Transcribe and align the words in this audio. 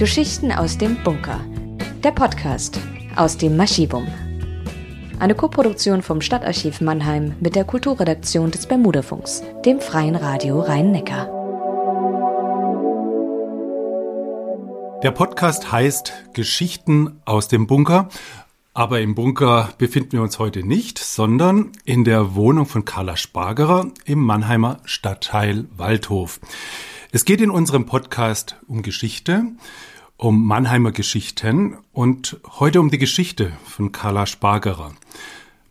Geschichten 0.00 0.50
aus 0.50 0.78
dem 0.78 0.96
Bunker. 1.04 1.44
Der 2.02 2.12
Podcast 2.12 2.80
aus 3.16 3.36
dem 3.36 3.58
Maschivum. 3.58 4.08
Eine 5.18 5.34
Koproduktion 5.34 6.00
vom 6.00 6.22
Stadtarchiv 6.22 6.80
Mannheim 6.80 7.34
mit 7.40 7.54
der 7.54 7.64
Kulturredaktion 7.66 8.50
des 8.50 8.66
Bermudafunks, 8.66 9.42
dem 9.66 9.78
Freien 9.78 10.16
Radio 10.16 10.60
Rhein-Neckar. 10.60 11.26
Der 15.02 15.10
Podcast 15.10 15.70
heißt 15.70 16.14
Geschichten 16.32 17.20
aus 17.26 17.48
dem 17.48 17.66
Bunker. 17.66 18.08
Aber 18.72 19.02
im 19.02 19.14
Bunker 19.14 19.68
befinden 19.76 20.12
wir 20.12 20.22
uns 20.22 20.38
heute 20.38 20.66
nicht, 20.66 20.98
sondern 20.98 21.72
in 21.84 22.04
der 22.04 22.34
Wohnung 22.34 22.64
von 22.64 22.86
Carla 22.86 23.18
Spargerer 23.18 23.88
im 24.06 24.20
Mannheimer 24.20 24.78
Stadtteil 24.86 25.66
Waldhof. 25.76 26.40
Es 27.12 27.24
geht 27.24 27.40
in 27.40 27.50
unserem 27.50 27.86
Podcast 27.86 28.54
um 28.68 28.82
Geschichte, 28.82 29.42
um 30.20 30.46
Mannheimer 30.46 30.92
Geschichten 30.92 31.78
und 31.92 32.40
heute 32.58 32.80
um 32.80 32.90
die 32.90 32.98
Geschichte 32.98 33.52
von 33.64 33.90
Carla 33.90 34.26
Spargerer. 34.26 34.92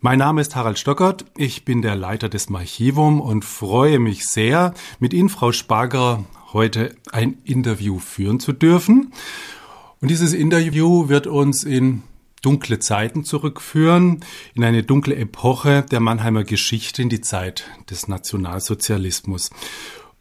Mein 0.00 0.18
Name 0.18 0.40
ist 0.40 0.56
Harald 0.56 0.76
Stockert, 0.76 1.24
ich 1.36 1.64
bin 1.64 1.82
der 1.82 1.94
Leiter 1.94 2.28
des 2.28 2.52
Archivum 2.52 3.20
und 3.20 3.44
freue 3.44 4.00
mich 4.00 4.26
sehr, 4.26 4.74
mit 4.98 5.12
Ihnen, 5.14 5.28
Frau 5.28 5.52
Spargerer, 5.52 6.24
heute 6.52 6.96
ein 7.12 7.38
Interview 7.44 8.00
führen 8.00 8.40
zu 8.40 8.52
dürfen. 8.52 9.12
Und 10.00 10.10
dieses 10.10 10.32
Interview 10.32 11.08
wird 11.08 11.28
uns 11.28 11.62
in 11.62 12.02
dunkle 12.42 12.80
Zeiten 12.80 13.22
zurückführen, 13.22 14.24
in 14.54 14.64
eine 14.64 14.82
dunkle 14.82 15.14
Epoche 15.14 15.84
der 15.88 16.00
Mannheimer 16.00 16.42
Geschichte, 16.42 17.02
in 17.02 17.08
die 17.08 17.20
Zeit 17.20 17.66
des 17.88 18.08
Nationalsozialismus. 18.08 19.50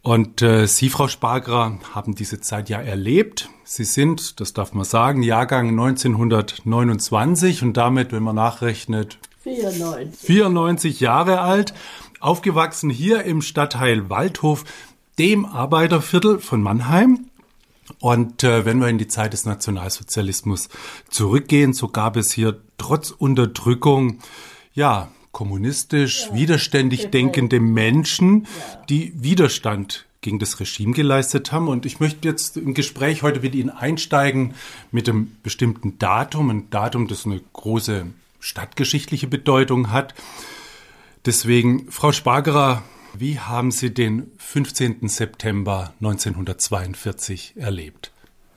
Und 0.09 0.41
äh, 0.41 0.65
Sie, 0.65 0.89
Frau 0.89 1.07
Sparger, 1.07 1.77
haben 1.93 2.15
diese 2.15 2.41
Zeit 2.41 2.67
ja 2.67 2.81
erlebt. 2.81 3.47
Sie 3.63 3.83
sind, 3.83 4.39
das 4.39 4.53
darf 4.53 4.73
man 4.73 4.83
sagen, 4.83 5.21
Jahrgang 5.21 5.69
1929 5.69 7.61
und 7.61 7.77
damit, 7.77 8.11
wenn 8.11 8.23
man 8.23 8.35
nachrechnet, 8.35 9.19
94, 9.43 10.19
94 10.19 10.99
Jahre 10.99 11.41
alt, 11.41 11.75
aufgewachsen 12.19 12.89
hier 12.89 13.21
im 13.21 13.43
Stadtteil 13.43 14.09
Waldhof, 14.09 14.65
dem 15.19 15.45
Arbeiterviertel 15.45 16.39
von 16.39 16.63
Mannheim. 16.63 17.27
Und 17.99 18.43
äh, 18.43 18.65
wenn 18.65 18.79
wir 18.79 18.87
in 18.87 18.97
die 18.97 19.07
Zeit 19.07 19.33
des 19.33 19.45
Nationalsozialismus 19.45 20.69
zurückgehen, 21.11 21.73
so 21.73 21.87
gab 21.87 22.17
es 22.17 22.31
hier 22.31 22.59
trotz 22.79 23.11
Unterdrückung, 23.11 24.17
ja, 24.73 25.09
kommunistisch, 25.31 26.27
ja, 26.27 26.35
widerständig 26.35 27.09
denkende 27.09 27.59
Menschen, 27.59 28.47
die 28.89 29.13
Widerstand 29.15 30.05
gegen 30.21 30.39
das 30.39 30.59
Regime 30.59 30.93
geleistet 30.93 31.51
haben. 31.51 31.67
Und 31.67 31.85
ich 31.85 31.99
möchte 31.99 32.27
jetzt 32.27 32.57
im 32.57 32.73
Gespräch 32.73 33.23
heute 33.23 33.39
mit 33.41 33.55
Ihnen 33.55 33.69
einsteigen 33.69 34.53
mit 34.91 35.07
einem 35.07 35.35
bestimmten 35.43 35.97
Datum, 35.97 36.49
ein 36.49 36.69
Datum, 36.69 37.07
das 37.07 37.25
eine 37.25 37.41
große 37.53 38.07
stadtgeschichtliche 38.39 39.27
Bedeutung 39.27 39.91
hat. 39.91 40.13
Deswegen, 41.25 41.91
Frau 41.91 42.11
Spargerer, 42.11 42.83
wie 43.13 43.39
haben 43.39 43.71
Sie 43.71 43.93
den 43.93 44.31
15. 44.37 45.07
September 45.07 45.93
1942 45.99 47.53
erlebt? 47.57 48.11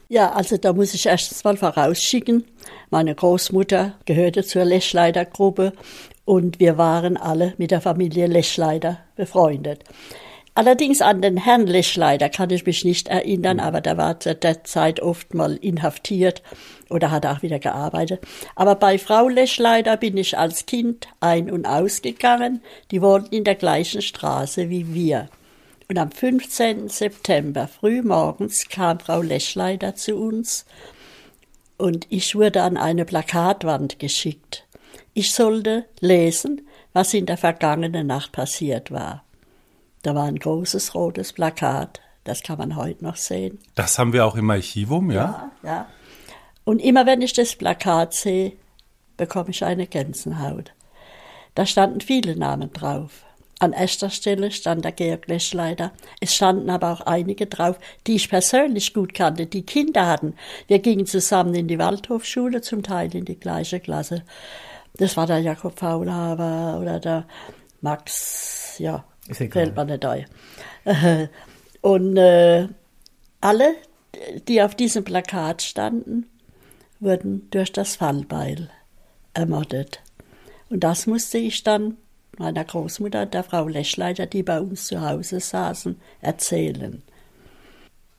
Ja, 0.09 0.31
also 0.31 0.57
da 0.57 0.73
muss 0.73 0.93
ich 0.93 1.07
erstens 1.07 1.43
mal 1.43 1.57
vorausschicken. 1.57 2.43
Meine 2.91 3.15
Großmutter 3.15 3.95
gehörte 4.05 4.43
zur 4.43 4.63
Lechleiter-Gruppe 4.63 5.73
und 6.25 6.59
wir 6.59 6.77
waren 6.77 7.17
alle 7.17 7.53
mit 7.57 7.71
der 7.71 7.81
Familie 7.81 8.27
Lechleiter 8.27 8.99
befreundet. 9.15 9.83
Allerdings 10.55 11.01
an 11.01 11.23
den 11.23 11.37
Herrn 11.37 11.65
Lechleiter 11.65 12.29
kann 12.29 12.51
ich 12.51 12.65
mich 12.67 12.85
nicht 12.85 13.07
erinnern, 13.07 13.59
aber 13.59 13.81
der 13.81 13.97
war 13.97 14.19
zu 14.19 14.35
der 14.35 14.63
Zeit 14.63 14.99
oft 14.99 15.33
mal 15.33 15.55
inhaftiert 15.55 16.43
oder 16.91 17.09
hat 17.09 17.25
auch 17.25 17.41
wieder 17.41 17.57
gearbeitet. 17.57 18.23
Aber 18.55 18.75
bei 18.75 18.99
Frau 18.99 19.27
Lechleiter 19.29 19.97
bin 19.97 20.15
ich 20.15 20.37
als 20.37 20.67
Kind 20.67 21.07
ein- 21.21 21.49
und 21.49 21.65
ausgegangen. 21.65 22.61
Die 22.91 23.01
wohnten 23.01 23.33
in 23.33 23.45
der 23.45 23.55
gleichen 23.55 24.03
Straße 24.03 24.69
wie 24.69 24.93
wir. 24.93 25.27
Und 25.89 25.97
am 25.97 26.11
15. 26.11 26.87
September 26.87 27.67
frühmorgens 27.67 28.69
kam 28.69 28.99
Frau 28.99 29.23
Lechleiter 29.23 29.95
zu 29.95 30.15
uns 30.15 30.65
und 31.77 32.05
ich 32.09 32.35
wurde 32.35 32.61
an 32.61 32.77
eine 32.77 33.05
Plakatwand 33.05 33.97
geschickt. 33.97 34.65
Ich 35.13 35.33
sollte 35.33 35.85
lesen, 35.99 36.67
was 36.93 37.13
in 37.13 37.25
der 37.25 37.37
vergangenen 37.37 38.07
Nacht 38.07 38.31
passiert 38.31 38.91
war. 38.91 39.23
Da 40.01 40.15
war 40.15 40.25
ein 40.25 40.39
großes 40.39 40.95
rotes 40.95 41.33
Plakat, 41.33 42.01
das 42.23 42.41
kann 42.41 42.57
man 42.57 42.75
heute 42.75 43.03
noch 43.03 43.15
sehen. 43.15 43.59
Das 43.75 43.99
haben 43.99 44.13
wir 44.13 44.25
auch 44.25 44.35
im 44.35 44.49
Archivum, 44.49 45.11
ja? 45.11 45.51
Ja, 45.63 45.69
ja. 45.69 45.87
Und 46.63 46.79
immer 46.79 47.05
wenn 47.05 47.21
ich 47.21 47.33
das 47.33 47.55
Plakat 47.55 48.13
sehe, 48.13 48.53
bekomme 49.17 49.51
ich 49.51 49.63
eine 49.63 49.87
Gänsehaut. 49.87 50.73
Da 51.55 51.65
standen 51.65 52.01
viele 52.01 52.35
Namen 52.35 52.71
drauf. 52.73 53.23
An 53.59 53.71
erster 53.71 54.09
Stelle 54.09 54.51
stand 54.51 54.83
der 54.83 54.91
Georg 54.91 55.27
Leschleiter. 55.27 55.91
Es 56.19 56.33
standen 56.33 56.69
aber 56.69 56.91
auch 56.91 57.01
einige 57.01 57.45
drauf, 57.45 57.77
die 58.07 58.15
ich 58.15 58.29
persönlich 58.29 58.93
gut 58.93 59.13
kannte, 59.13 59.45
die 59.45 59.65
Kinder 59.65 60.07
hatten. 60.07 60.33
Wir 60.67 60.79
gingen 60.79 61.05
zusammen 61.05 61.53
in 61.53 61.67
die 61.67 61.79
Waldhofschule, 61.79 62.61
zum 62.61 62.83
Teil 62.83 63.15
in 63.15 63.25
die 63.25 63.39
gleiche 63.39 63.79
Klasse. 63.79 64.23
Das 64.97 65.17
war 65.17 65.25
der 65.25 65.39
Jakob 65.39 65.79
Faulhaber 65.79 66.79
oder 66.79 66.99
der 66.99 67.25
Max, 67.81 68.75
ja, 68.77 69.03
fällt 69.31 69.75
mir 69.75 69.85
nicht 69.85 70.05
ein. 70.05 70.25
Und 71.81 72.17
äh, 72.17 72.67
alle, 73.41 73.75
die 74.47 74.61
auf 74.61 74.75
diesem 74.75 75.03
Plakat 75.03 75.61
standen, 75.61 76.29
wurden 76.99 77.49
durch 77.49 77.71
das 77.71 77.95
Fallbeil 77.95 78.69
ermordet. 79.33 80.01
Und 80.69 80.83
das 80.83 81.07
musste 81.07 81.37
ich 81.39 81.63
dann 81.63 81.97
meiner 82.37 82.63
Großmutter, 82.63 83.25
der 83.25 83.43
Frau 83.43 83.67
Lechleiter, 83.67 84.25
die 84.25 84.43
bei 84.43 84.59
uns 84.59 84.87
zu 84.87 85.01
Hause 85.01 85.39
saßen, 85.39 85.99
erzählen. 86.21 87.03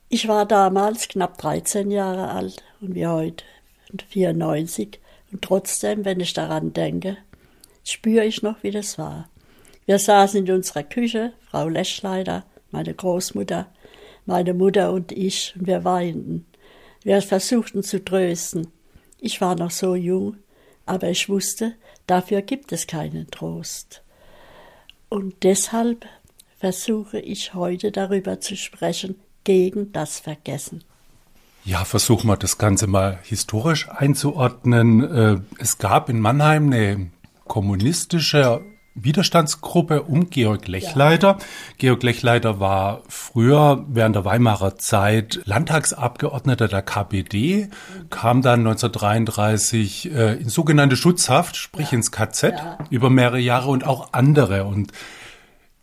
Ich 0.09 0.29
war 0.29 0.47
damals 0.47 1.09
knapp 1.09 1.39
13 1.39 1.91
Jahre 1.91 2.31
alt 2.31 2.63
und 2.81 2.95
wie 2.95 3.07
heute 3.07 3.45
94. 4.09 5.01
Und 5.35 5.43
trotzdem, 5.43 6.05
wenn 6.05 6.21
ich 6.21 6.33
daran 6.33 6.73
denke, 6.75 7.17
spüre 7.83 8.25
ich 8.25 8.43
noch, 8.43 8.63
wie 8.63 8.71
das 8.71 8.99
war. 8.99 9.29
Wir 9.85 9.99
saßen 9.99 10.47
in 10.47 10.55
unserer 10.55 10.85
Küche, 10.85 11.33
Frau 11.51 11.69
Lechleiter, 11.69 12.45
meine 12.71 12.95
Großmutter, 12.95 13.67
meine 14.27 14.55
Mutter 14.55 14.93
und 14.93 15.11
ich, 15.11 15.53
und 15.59 15.67
wir 15.67 15.83
weinten. 15.83 16.47
Wir 17.03 17.21
versuchten 17.21 17.83
zu 17.83 18.05
trösten. 18.05 18.69
Ich 19.19 19.41
war 19.41 19.57
noch 19.57 19.73
so 19.73 19.97
jung, 19.97 20.37
aber 20.87 21.11
ich 21.11 21.29
wusste, 21.29 21.75
dafür 22.07 22.41
gibt 22.41 22.71
es 22.71 22.87
keinen 22.87 23.29
Trost. 23.33 24.05
Und 25.09 25.43
deshalb 25.43 26.07
versuche 26.59 27.19
ich 27.19 27.55
heute 27.55 27.91
darüber 27.91 28.39
zu 28.39 28.57
sprechen, 28.57 29.17
gegen 29.43 29.91
das 29.91 30.21
Vergessen. 30.21 30.85
Ja, 31.65 31.85
versuchen 31.85 32.29
wir 32.29 32.37
das 32.37 32.59
Ganze 32.59 32.87
mal 32.87 33.19
historisch 33.23 33.89
einzuordnen. 33.89 35.03
Äh, 35.03 35.41
es 35.59 35.79
gab 35.79 36.11
in 36.11 36.21
Mannheim 36.21 36.67
eine 36.67 37.11
kommunistische 37.47 38.61
Widerstandsgruppe 38.95 40.03
um 40.03 40.31
Georg 40.31 40.69
Lechleiter. 40.69 41.39
Ja. 41.39 41.47
Georg 41.79 42.03
Lechleiter 42.03 42.61
war 42.61 43.03
früher 43.09 43.85
während 43.89 44.15
der 44.15 44.25
Weimarer 44.25 44.77
Zeit 44.77 45.41
Landtagsabgeordneter 45.47 46.69
der 46.69 46.83
KPD, 46.83 47.71
kam 48.11 48.43
dann 48.43 48.61
1933 48.61 50.13
äh, 50.13 50.35
in 50.35 50.49
sogenannte 50.49 50.97
Schutzhaft, 50.97 51.57
sprich 51.57 51.91
ja. 51.91 51.97
ins 51.97 52.13
KZ, 52.13 52.53
ja. 52.53 52.79
über 52.91 53.11
mehrere 53.11 53.41
Jahre 53.41 53.71
und 53.71 53.85
auch 53.85 54.13
andere. 54.13 54.65
Und 54.65 54.93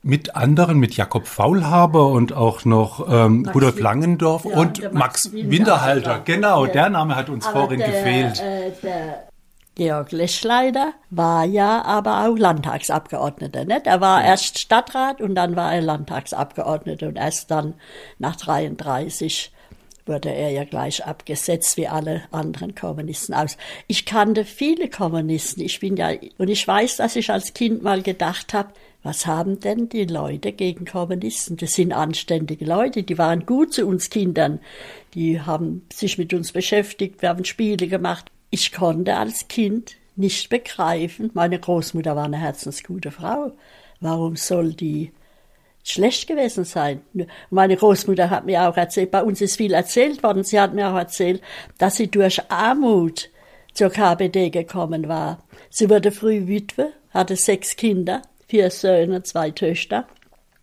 mit 0.03 0.35
anderen, 0.35 0.79
mit 0.79 0.95
Jakob 0.97 1.27
Faulhaber 1.27 2.07
und 2.07 2.33
auch 2.33 2.65
noch 2.65 3.07
ähm, 3.07 3.47
Rudolf 3.53 3.79
Langendorf 3.79 4.45
und 4.45 4.81
Max, 4.93 5.25
Max 5.25 5.31
Winterhalter. 5.33 6.21
Genau, 6.25 6.65
der 6.65 6.89
Name 6.89 7.15
hat 7.15 7.29
uns 7.29 7.45
vorhin 7.45 7.79
der, 7.79 7.87
gefehlt. 7.87 8.39
Äh, 8.39 8.71
der 8.81 9.27
Georg 9.75 10.11
Leschleider 10.11 10.93
war 11.09 11.45
ja 11.45 11.81
aber 11.83 12.27
auch 12.27 12.35
Landtagsabgeordneter. 12.35 13.63
Nicht? 13.63 13.87
Er 13.87 14.01
war 14.01 14.21
ja. 14.21 14.27
erst 14.27 14.59
Stadtrat 14.59 15.21
und 15.21 15.35
dann 15.35 15.55
war 15.55 15.73
er 15.73 15.81
Landtagsabgeordneter 15.81 17.07
und 17.07 17.15
erst 17.15 17.51
dann 17.51 17.75
nach 18.19 18.35
33 18.35 19.51
wurde 20.05 20.33
er 20.33 20.49
ja 20.49 20.65
gleich 20.65 21.05
abgesetzt 21.05 21.77
wie 21.77 21.87
alle 21.87 22.23
anderen 22.31 22.75
Kommunisten 22.75 23.33
aus. 23.33 23.55
Ich 23.87 24.05
kannte 24.05 24.45
viele 24.45 24.89
Kommunisten. 24.89 25.63
Ich 25.63 25.79
bin 25.79 25.95
ja 25.95 26.09
und 26.37 26.49
ich 26.49 26.67
weiß, 26.67 26.97
dass 26.97 27.15
ich 27.15 27.29
als 27.29 27.53
Kind 27.53 27.81
mal 27.81 28.01
gedacht 28.01 28.53
habe, 28.53 28.73
was 29.03 29.25
haben 29.25 29.59
denn 29.59 29.89
die 29.89 30.05
Leute 30.05 30.51
gegen 30.51 30.85
Kommunisten? 30.85 31.57
Das 31.57 31.73
sind 31.73 31.91
anständige 31.91 32.65
Leute, 32.65 33.03
die 33.03 33.17
waren 33.17 33.45
gut 33.45 33.73
zu 33.73 33.87
uns 33.87 34.09
Kindern. 34.09 34.59
Die 35.15 35.41
haben 35.41 35.87
sich 35.91 36.17
mit 36.17 36.33
uns 36.33 36.51
beschäftigt, 36.51 37.21
wir 37.21 37.29
haben 37.29 37.45
Spiele 37.45 37.87
gemacht. 37.87 38.31
Ich 38.51 38.71
konnte 38.71 39.17
als 39.17 39.47
Kind 39.47 39.95
nicht 40.15 40.49
begreifen, 40.49 41.31
meine 41.33 41.57
Großmutter 41.59 42.15
war 42.15 42.25
eine 42.25 42.37
herzensgute 42.37 43.11
Frau, 43.11 43.53
warum 44.01 44.35
soll 44.35 44.73
die 44.73 45.11
schlecht 45.83 46.27
gewesen 46.27 46.63
sein. 46.65 47.01
Meine 47.49 47.75
Großmutter 47.75 48.29
hat 48.29 48.45
mir 48.45 48.69
auch 48.69 48.77
erzählt, 48.77 49.09
bei 49.09 49.23
uns 49.23 49.41
ist 49.41 49.57
viel 49.57 49.73
erzählt 49.73 50.21
worden, 50.21 50.43
sie 50.43 50.59
hat 50.59 50.73
mir 50.73 50.89
auch 50.89 50.97
erzählt, 50.97 51.41
dass 51.77 51.95
sie 51.95 52.07
durch 52.07 52.39
Armut 52.51 53.29
zur 53.73 53.89
KPD 53.89 54.49
gekommen 54.49 55.07
war. 55.07 55.43
Sie 55.69 55.89
wurde 55.89 56.11
früh 56.11 56.45
Witwe, 56.47 56.91
hatte 57.11 57.35
sechs 57.35 57.75
Kinder, 57.75 58.21
vier 58.51 58.69
Söhne, 58.69 59.23
zwei 59.23 59.49
Töchter. 59.51 60.07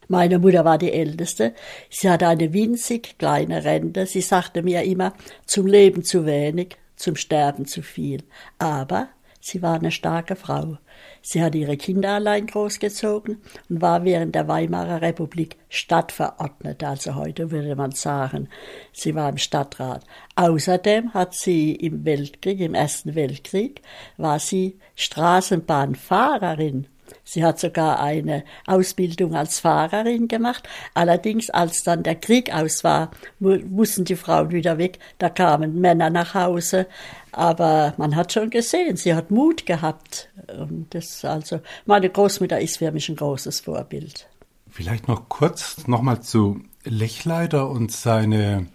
Meine 0.08 0.38
Mutter 0.38 0.62
war 0.66 0.76
die 0.76 0.92
Älteste. 0.92 1.54
Sie 1.88 2.10
hatte 2.10 2.28
eine 2.28 2.52
winzig 2.52 3.16
kleine 3.18 3.64
Rente. 3.64 4.04
Sie 4.04 4.20
sagte 4.20 4.62
mir 4.62 4.82
immer, 4.82 5.14
zum 5.46 5.66
Leben 5.66 6.04
zu 6.04 6.26
wenig, 6.26 6.76
zum 6.96 7.16
Sterben 7.16 7.64
zu 7.64 7.80
viel. 7.80 8.24
Aber 8.58 9.08
sie 9.40 9.62
war 9.62 9.76
eine 9.76 9.90
starke 9.90 10.36
Frau. 10.36 10.76
Sie 11.22 11.42
hat 11.42 11.54
ihre 11.54 11.78
Kinder 11.78 12.10
allein 12.10 12.46
großgezogen 12.46 13.40
und 13.70 13.80
war 13.80 14.04
während 14.04 14.34
der 14.34 14.48
Weimarer 14.48 15.00
Republik 15.00 15.56
Stadtverordnete, 15.70 16.86
also 16.86 17.14
heute 17.14 17.50
würde 17.50 17.74
man 17.74 17.92
sagen, 17.92 18.50
sie 18.92 19.14
war 19.14 19.30
im 19.30 19.38
Stadtrat. 19.38 20.04
Außerdem 20.36 21.14
hat 21.14 21.32
sie 21.32 21.74
im 21.74 22.04
Weltkrieg, 22.04 22.60
im 22.60 22.74
Ersten 22.74 23.14
Weltkrieg, 23.14 23.80
war 24.18 24.38
sie 24.38 24.78
Straßenbahnfahrerin 24.94 26.86
Sie 27.24 27.44
hat 27.44 27.58
sogar 27.58 28.00
eine 28.00 28.44
Ausbildung 28.66 29.34
als 29.34 29.60
Fahrerin 29.60 30.28
gemacht. 30.28 30.68
Allerdings, 30.94 31.50
als 31.50 31.82
dann 31.82 32.02
der 32.02 32.16
Krieg 32.16 32.52
aus 32.54 32.84
war, 32.84 33.10
mussten 33.38 34.04
die 34.04 34.16
Frauen 34.16 34.50
wieder 34.50 34.78
weg. 34.78 34.98
Da 35.18 35.28
kamen 35.28 35.80
Männer 35.80 36.10
nach 36.10 36.34
Hause. 36.34 36.86
Aber 37.32 37.94
man 37.98 38.16
hat 38.16 38.32
schon 38.32 38.50
gesehen, 38.50 38.96
sie 38.96 39.14
hat 39.14 39.30
Mut 39.30 39.66
gehabt. 39.66 40.30
Und 40.58 40.86
das 40.94 41.24
also, 41.24 41.60
meine 41.86 42.08
Großmutter 42.08 42.60
ist 42.60 42.78
für 42.78 42.90
mich 42.90 43.08
ein 43.08 43.16
großes 43.16 43.60
Vorbild. 43.60 44.28
Vielleicht 44.70 45.08
noch 45.08 45.28
kurz 45.28 45.86
nochmal 45.86 46.20
zu 46.20 46.60
Lechleiter 46.84 47.68
und 47.68 47.92
seine, 47.92 48.66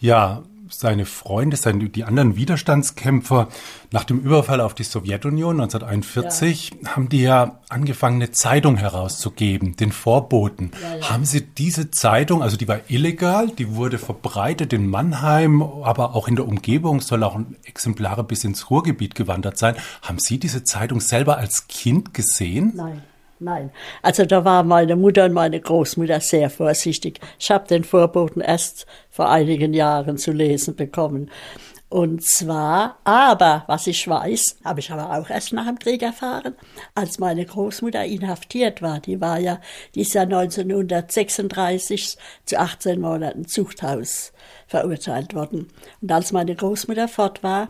ja, 0.00 0.42
seine 0.80 1.06
Freunde, 1.06 1.56
seine, 1.56 1.88
die 1.88 2.04
anderen 2.04 2.36
Widerstandskämpfer 2.36 3.48
nach 3.90 4.04
dem 4.04 4.20
Überfall 4.20 4.60
auf 4.60 4.74
die 4.74 4.84
Sowjetunion 4.84 5.60
1941 5.60 6.70
ja. 6.70 6.90
haben 6.90 7.08
die 7.08 7.22
ja 7.22 7.60
angefangen, 7.68 8.16
eine 8.16 8.32
Zeitung 8.32 8.76
herauszugeben, 8.76 9.76
den 9.76 9.92
Vorboten. 9.92 10.72
Ja, 10.82 10.96
ja. 10.96 11.10
Haben 11.10 11.24
Sie 11.24 11.42
diese 11.42 11.90
Zeitung, 11.90 12.42
also 12.42 12.56
die 12.56 12.68
war 12.68 12.80
illegal, 12.88 13.48
die 13.48 13.74
wurde 13.74 13.98
verbreitet 13.98 14.72
in 14.72 14.88
Mannheim, 14.88 15.62
aber 15.62 16.14
auch 16.14 16.28
in 16.28 16.36
der 16.36 16.46
Umgebung, 16.46 17.00
soll 17.00 17.22
auch 17.22 17.38
Exemplare 17.64 18.24
bis 18.24 18.44
ins 18.44 18.70
Ruhrgebiet 18.70 19.14
gewandert 19.14 19.58
sein. 19.58 19.76
Haben 20.02 20.18
Sie 20.18 20.38
diese 20.38 20.64
Zeitung 20.64 21.00
selber 21.00 21.38
als 21.38 21.68
Kind 21.68 22.14
gesehen? 22.14 22.72
Nein. 22.74 23.02
Nein, 23.40 23.70
also 24.02 24.24
da 24.24 24.44
war 24.44 24.62
meine 24.62 24.96
Mutter 24.96 25.24
und 25.24 25.32
meine 25.32 25.60
Großmutter 25.60 26.20
sehr 26.20 26.50
vorsichtig. 26.50 27.20
Ich 27.38 27.50
habe 27.50 27.66
den 27.66 27.84
Vorboten 27.84 28.40
erst 28.40 28.86
vor 29.10 29.28
einigen 29.28 29.74
Jahren 29.74 30.18
zu 30.18 30.32
lesen 30.32 30.76
bekommen. 30.76 31.30
Und 31.94 32.24
zwar, 32.24 32.98
aber 33.04 33.62
was 33.68 33.86
ich 33.86 34.08
weiß, 34.08 34.56
habe 34.64 34.80
ich 34.80 34.90
aber 34.90 35.16
auch 35.16 35.30
erst 35.30 35.52
nach 35.52 35.66
dem 35.66 35.78
Krieg 35.78 36.02
erfahren, 36.02 36.54
als 36.96 37.20
meine 37.20 37.46
Großmutter 37.46 38.04
inhaftiert 38.04 38.82
war. 38.82 38.98
Die 38.98 39.20
war 39.20 39.38
ja, 39.38 39.60
die 39.94 40.00
ist 40.00 40.12
ja 40.14 40.22
1936 40.22 42.18
zu 42.46 42.58
18 42.58 43.00
Monaten 43.00 43.46
Zuchthaus 43.46 44.32
verurteilt 44.66 45.34
worden. 45.34 45.68
Und 46.00 46.10
als 46.10 46.32
meine 46.32 46.56
Großmutter 46.56 47.06
fort 47.06 47.44
war, 47.44 47.68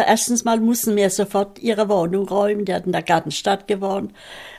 erstens 0.00 0.44
mal 0.44 0.58
mussten 0.58 0.96
wir 0.96 1.10
sofort 1.10 1.58
ihre 1.58 1.88
Wohnung 1.88 2.28
räumen. 2.28 2.64
Die 2.64 2.74
hat 2.74 2.86
in 2.86 2.92
der 2.92 3.02
Gartenstadt 3.02 3.68
gewohnt. 3.68 4.12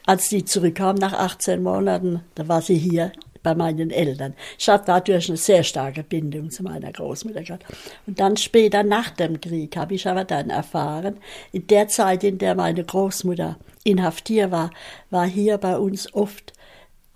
Als 0.06 0.30
sie 0.30 0.46
zurückkam 0.46 0.96
nach 0.96 1.14
18 1.14 1.62
Monaten, 1.62 2.22
da 2.36 2.48
war 2.48 2.62
sie 2.62 2.78
hier 2.78 3.12
bei 3.44 3.54
meinen 3.54 3.92
Eltern. 3.92 4.34
Ich 4.58 4.70
hatte 4.70 4.86
dadurch 4.88 5.28
eine 5.28 5.38
sehr 5.38 5.64
starke 5.64 6.04
Bindung 6.04 6.50
zu 6.50 6.64
meiner 6.64 6.92
Großmutter 6.92 7.44
gehabt. 7.44 7.66
Und 8.08 8.20
dann 8.20 8.38
später, 8.38 8.84
nach 8.84 9.10
dem 9.10 9.40
Krieg, 9.40 9.76
habe 9.76 9.96
ich 9.96 10.08
aber 10.08 10.24
dann 10.24 10.50
erfahren, 10.50 11.18
in 11.52 11.68
der 11.68 11.90
Zeit, 11.90 12.24
in 12.24 12.38
der 12.38 12.56
meine 12.56 12.84
Großmutter 12.84 13.58
inhaftiert 13.84 14.52
war, 14.52 14.72
war 15.10 15.26
hier 15.26 15.58
bei 15.58 15.78
uns 15.78 16.14
oft 16.14 16.54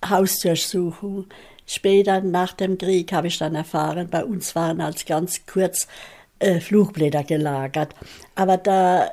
Hausdurchsuchung. 0.08 1.25
Später, 1.66 2.22
nach 2.22 2.54
dem 2.54 2.78
Krieg, 2.78 3.12
habe 3.14 3.28
ich 3.28 3.38
dann 3.38 3.56
erfahren, 3.56 4.10
bei 4.10 4.24
uns 4.24 4.56
waren 4.56 4.81
als 4.81 5.06
ganz 5.06 5.46
kurz 5.46 5.88
äh, 6.39 6.60
Flugblätter 6.60 7.24
gelagert. 7.24 7.94
Aber 8.36 8.57
da, 8.57 9.12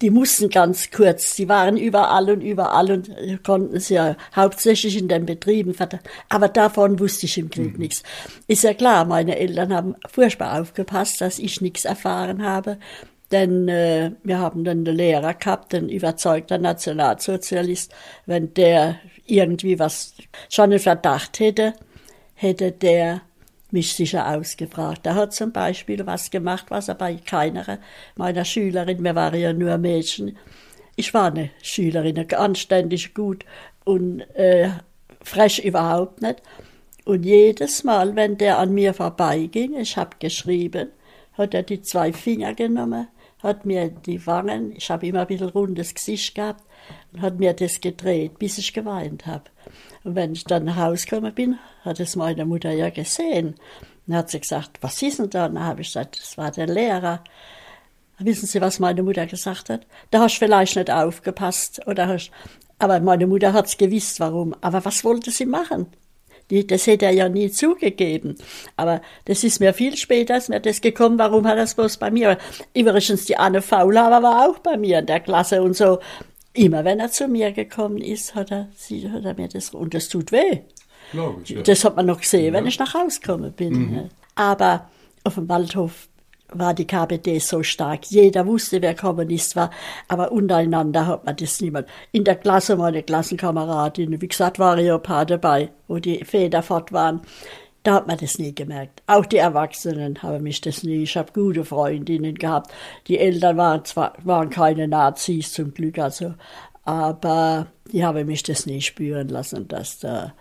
die 0.00 0.10
mussten 0.10 0.50
ganz 0.50 0.90
kurz, 0.90 1.36
die 1.36 1.48
waren 1.48 1.76
überall 1.76 2.30
und 2.30 2.40
überall 2.40 2.90
und 2.90 3.44
konnten 3.44 3.78
sie 3.78 3.94
ja 3.94 4.16
hauptsächlich 4.34 4.96
in 4.98 5.08
den 5.08 5.26
Betrieben. 5.26 5.74
Aber 6.28 6.48
davon 6.48 6.98
wusste 6.98 7.26
ich 7.26 7.38
im 7.38 7.50
Krieg 7.50 7.74
mhm. 7.74 7.78
nichts. 7.78 8.02
Ist 8.48 8.64
ja 8.64 8.74
klar, 8.74 9.04
meine 9.04 9.38
Eltern 9.38 9.72
haben 9.72 9.94
furchtbar 10.08 10.60
aufgepasst, 10.60 11.20
dass 11.20 11.38
ich 11.38 11.60
nichts 11.60 11.84
erfahren 11.84 12.42
habe. 12.42 12.78
Denn 13.30 13.66
äh, 13.68 14.12
wir 14.22 14.38
haben 14.38 14.62
dann 14.62 14.86
einen 14.86 14.96
Lehrer 14.96 15.32
gehabt, 15.34 15.74
ein 15.74 15.88
überzeugter 15.88 16.58
Nationalsozialist. 16.58 17.92
Wenn 18.26 18.52
der 18.54 18.96
irgendwie 19.26 19.78
was 19.78 20.14
schon 20.50 20.64
einen 20.64 20.78
Verdacht 20.78 21.40
hätte, 21.40 21.72
hätte 22.34 22.72
der 22.72 23.22
mich 23.72 23.94
sicher 23.94 24.28
ausgefragt. 24.28 25.06
Er 25.06 25.14
hat 25.14 25.32
zum 25.34 25.52
Beispiel 25.52 26.06
was 26.06 26.30
gemacht, 26.30 26.66
was 26.68 26.88
er 26.88 26.94
bei 26.94 27.14
keiner 27.14 27.78
meiner 28.16 28.44
Schülerin, 28.44 29.02
wir 29.02 29.14
waren 29.14 29.40
ja 29.40 29.52
nur 29.52 29.78
Mädchen, 29.78 30.36
ich 30.96 31.14
war 31.14 31.32
eine 31.32 31.50
Schülerin, 31.62 32.26
anständig, 32.32 33.14
gut 33.14 33.44
und 33.84 34.20
äh, 34.34 34.70
frech 35.22 35.64
überhaupt 35.64 36.22
nicht. 36.22 36.42
Und 37.04 37.24
jedes 37.24 37.82
Mal, 37.82 38.14
wenn 38.14 38.38
der 38.38 38.58
an 38.58 38.72
mir 38.72 38.94
vorbeiging, 38.94 39.74
ich 39.74 39.96
habe 39.96 40.16
geschrieben, 40.18 40.90
hat 41.32 41.54
er 41.54 41.62
die 41.62 41.82
zwei 41.82 42.12
Finger 42.12 42.54
genommen, 42.54 43.08
hat 43.42 43.64
mir 43.66 43.88
die 43.88 44.24
Wangen, 44.26 44.72
ich 44.76 44.90
habe 44.90 45.06
immer 45.06 45.22
ein 45.22 45.26
bisschen 45.26 45.48
rundes 45.48 45.94
Gesicht 45.94 46.34
gehabt, 46.34 46.62
und 47.12 47.22
hat 47.22 47.38
mir 47.38 47.54
das 47.54 47.80
gedreht, 47.80 48.38
bis 48.38 48.58
ich 48.58 48.72
geweint 48.72 49.26
habe. 49.26 49.44
Und 50.04 50.14
wenn 50.14 50.32
ich 50.32 50.44
dann 50.44 50.64
nach 50.64 50.76
Hause 50.76 51.06
gekommen 51.06 51.34
bin, 51.34 51.58
hat 51.84 52.00
es 52.00 52.16
meine 52.16 52.44
Mutter 52.44 52.72
ja 52.72 52.90
gesehen. 52.90 53.54
Dann 54.06 54.16
hat 54.16 54.30
sie 54.30 54.40
gesagt, 54.40 54.78
was 54.80 55.00
ist 55.02 55.18
denn 55.18 55.30
da? 55.30 55.46
Und 55.46 55.54
dann 55.54 55.64
habe 55.64 55.82
ich 55.82 55.88
gesagt, 55.88 56.18
das 56.20 56.36
war 56.36 56.50
der 56.50 56.66
Lehrer. 56.66 57.22
Wissen 58.18 58.46
Sie, 58.46 58.60
was 58.60 58.78
meine 58.78 59.02
Mutter 59.02 59.26
gesagt 59.26 59.68
hat? 59.70 59.86
Da 60.10 60.20
hast 60.20 60.36
du 60.36 60.38
vielleicht 60.40 60.76
nicht 60.76 60.90
aufgepasst. 60.90 61.86
Oder 61.86 62.08
hast, 62.08 62.30
aber 62.78 63.00
meine 63.00 63.26
Mutter 63.26 63.52
hat's 63.52 63.76
gewusst, 63.76 64.20
warum. 64.20 64.54
Aber 64.60 64.84
was 64.84 65.04
wollte 65.04 65.30
sie 65.30 65.46
machen? 65.46 65.86
das 66.66 66.86
hätte 66.86 67.06
er 67.06 67.12
ja 67.12 67.28
nie 67.28 67.50
zugegeben. 67.50 68.36
Aber 68.76 69.00
das 69.24 69.42
ist 69.42 69.60
mir 69.60 69.72
viel 69.72 69.96
später 69.96 70.36
ist 70.36 70.50
mir 70.50 70.60
das 70.60 70.82
gekommen, 70.82 71.18
warum 71.18 71.46
hat 71.46 71.56
er 71.56 71.62
es 71.62 71.74
bloß 71.74 71.96
bei 71.96 72.10
mir? 72.10 72.36
Übrigens, 72.74 73.24
die 73.24 73.38
Anne 73.38 73.62
Faulhaber 73.62 74.22
war 74.22 74.48
auch 74.48 74.58
bei 74.58 74.76
mir 74.76 74.98
in 74.98 75.06
der 75.06 75.20
Klasse 75.20 75.62
und 75.62 75.74
so. 75.74 75.98
Immer 76.54 76.84
wenn 76.84 77.00
er 77.00 77.10
zu 77.10 77.28
mir 77.28 77.52
gekommen 77.52 77.98
ist, 77.98 78.34
hat 78.34 78.50
er, 78.50 78.68
sie, 78.74 79.10
hat 79.10 79.24
er 79.24 79.34
mir 79.34 79.48
das, 79.48 79.70
und 79.70 79.94
das 79.94 80.08
tut 80.08 80.32
weh. 80.32 80.60
Ich, 81.44 81.50
ja. 81.50 81.62
Das 81.62 81.84
hat 81.84 81.96
man 81.96 82.06
noch 82.06 82.20
gesehen, 82.20 82.46
ja. 82.46 82.52
wenn 82.52 82.66
ich 82.66 82.78
nach 82.78 82.94
Hause 82.94 83.20
gekommen 83.20 83.52
bin. 83.52 83.72
Mhm. 83.72 84.08
Aber 84.34 84.90
auf 85.24 85.34
dem 85.34 85.48
Waldhof 85.48 86.08
war 86.54 86.74
die 86.74 86.86
KPD 86.86 87.38
so 87.38 87.62
stark. 87.62 88.06
Jeder 88.06 88.46
wusste, 88.46 88.82
wer 88.82 88.94
Kommunist 88.94 89.56
war, 89.56 89.70
aber 90.08 90.32
untereinander 90.32 91.06
hat 91.06 91.24
man 91.24 91.36
das 91.36 91.60
niemand. 91.60 91.88
In 92.12 92.24
der 92.24 92.36
Klasse 92.36 92.76
meine 92.76 93.02
Klassenkameradin, 93.02 94.20
wie 94.20 94.28
gesagt, 94.28 94.58
war 94.58 94.76
paar 94.98 95.26
dabei, 95.26 95.70
wo 95.88 95.98
die 95.98 96.24
Väter 96.24 96.62
fort 96.62 96.92
waren. 96.92 97.22
Da 97.82 97.94
hat 97.94 98.06
man 98.06 98.16
das 98.18 98.38
nie 98.38 98.54
gemerkt. 98.54 99.02
Auch 99.06 99.26
die 99.26 99.38
Erwachsenen 99.38 100.22
haben 100.22 100.44
mich 100.44 100.60
das 100.60 100.84
nie. 100.84 101.02
Ich 101.02 101.16
habe 101.16 101.32
gute 101.32 101.64
Freundinnen 101.64 102.36
gehabt. 102.36 102.72
Die 103.08 103.18
Eltern 103.18 103.56
waren 103.56 103.84
zwar 103.84 104.12
waren 104.22 104.50
keine 104.50 104.86
Nazis 104.86 105.52
zum 105.52 105.74
Glück, 105.74 105.98
also, 105.98 106.34
aber 106.84 107.66
die 107.90 108.04
haben 108.04 108.26
mich 108.26 108.42
das 108.44 108.66
nie 108.66 108.80
spüren 108.80 109.28
lassen, 109.28 109.66
dass 109.66 109.98
der, 109.98 110.34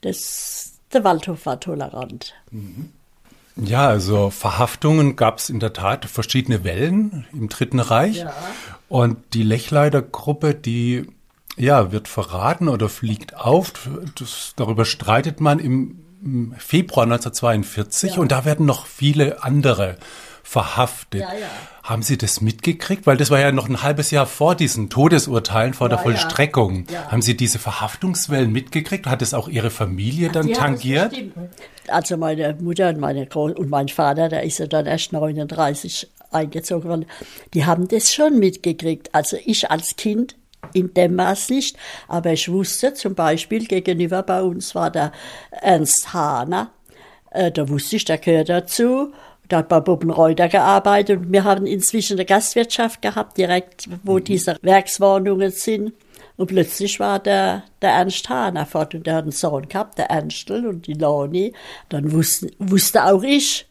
das, 0.00 0.78
der 0.92 1.04
Waldhof 1.04 1.44
war 1.44 1.60
tolerant. 1.60 2.34
Mhm. 2.50 2.92
Ja, 3.56 3.88
also 3.88 4.28
Verhaftungen 4.28 5.16
gab 5.16 5.38
es 5.38 5.48
in 5.48 5.60
der 5.60 5.72
Tat 5.72 6.04
verschiedene 6.04 6.62
Wellen 6.62 7.26
im 7.32 7.48
Dritten 7.48 7.80
Reich. 7.80 8.18
Ja. 8.18 8.34
Und 8.88 9.16
die 9.32 9.42
Lechleider-Gruppe, 9.42 10.54
die 10.54 11.06
ja, 11.56 11.90
wird 11.90 12.06
verraten 12.06 12.68
oder 12.68 12.90
fliegt 12.90 13.34
auf. 13.34 13.72
Das, 14.18 14.52
darüber 14.56 14.84
streitet 14.84 15.40
man 15.40 15.58
im 15.58 16.05
Februar 16.58 17.04
1942 17.04 18.14
ja. 18.14 18.20
und 18.20 18.32
da 18.32 18.44
werden 18.44 18.66
noch 18.66 18.86
viele 18.86 19.42
andere 19.42 19.96
verhaftet. 20.42 21.22
Ja, 21.22 21.34
ja. 21.34 21.46
Haben 21.82 22.02
Sie 22.02 22.16
das 22.16 22.40
mitgekriegt? 22.40 23.06
Weil 23.06 23.16
das 23.16 23.30
war 23.30 23.40
ja 23.40 23.50
noch 23.52 23.68
ein 23.68 23.82
halbes 23.82 24.10
Jahr 24.10 24.26
vor 24.26 24.54
diesen 24.54 24.90
Todesurteilen, 24.90 25.74
vor 25.74 25.88
der 25.88 25.98
Vollstreckung. 25.98 26.86
Haben 27.08 27.22
Sie 27.22 27.36
diese 27.36 27.58
Verhaftungswellen 27.58 28.52
mitgekriegt? 28.52 29.06
Hat 29.06 29.22
es 29.22 29.34
auch 29.34 29.48
Ihre 29.48 29.70
Familie 29.70 30.30
dann 30.30 30.52
tangiert? 30.52 31.14
Also 31.88 32.16
meine 32.16 32.56
Mutter 32.60 32.88
und, 32.88 32.98
meine 32.98 33.26
Groß 33.26 33.52
und 33.52 33.70
mein 33.70 33.88
Vater, 33.88 34.28
der 34.28 34.44
ist 34.44 34.58
ja 34.58 34.66
dann 34.66 34.86
erst 34.86 35.12
39 35.12 36.08
eingezogen 36.30 36.88
worden, 36.88 37.06
die 37.54 37.64
haben 37.64 37.88
das 37.88 38.12
schon 38.12 38.38
mitgekriegt. 38.38 39.14
Also 39.14 39.36
ich 39.44 39.70
als 39.70 39.96
Kind 39.96 40.36
in 40.72 40.92
dem 40.94 41.16
Maß 41.16 41.50
nicht. 41.50 41.76
Aber 42.08 42.32
ich 42.32 42.50
wusste 42.50 42.94
zum 42.94 43.14
Beispiel, 43.14 43.66
gegenüber 43.66 44.22
bei 44.22 44.42
uns 44.42 44.74
war 44.74 44.90
der 44.90 45.12
Ernst 45.50 46.12
Hahner. 46.12 46.70
Äh, 47.30 47.52
da 47.52 47.68
wusste 47.68 47.96
ich, 47.96 48.04
der 48.04 48.18
gehört 48.18 48.48
dazu. 48.48 49.12
Da 49.48 49.58
hat 49.58 49.68
bei 49.68 49.78
Bubbenreuter 49.80 50.48
gearbeitet 50.48 51.20
und 51.20 51.32
wir 51.32 51.44
haben 51.44 51.66
inzwischen 51.66 52.14
eine 52.14 52.24
Gastwirtschaft 52.24 53.00
gehabt, 53.00 53.38
direkt 53.38 53.88
wo 54.02 54.18
diese 54.18 54.56
Werkswohnungen 54.62 55.52
sind. 55.52 55.92
Und 56.36 56.48
plötzlich 56.48 57.00
war 57.00 57.18
der, 57.18 57.62
der 57.80 57.90
Ernst 57.90 58.28
Hahner 58.28 58.66
fort 58.66 58.94
und 58.94 59.06
der 59.06 59.14
hat 59.14 59.22
einen 59.22 59.32
Sohn 59.32 59.68
gehabt, 59.68 59.98
der 59.98 60.10
Ernstl 60.10 60.66
und 60.66 60.86
die 60.86 60.94
Loni. 60.94 61.52
Dann 61.88 62.12
wusste, 62.12 62.50
wusste 62.58 63.04
auch 63.04 63.22
ich, 63.22 63.66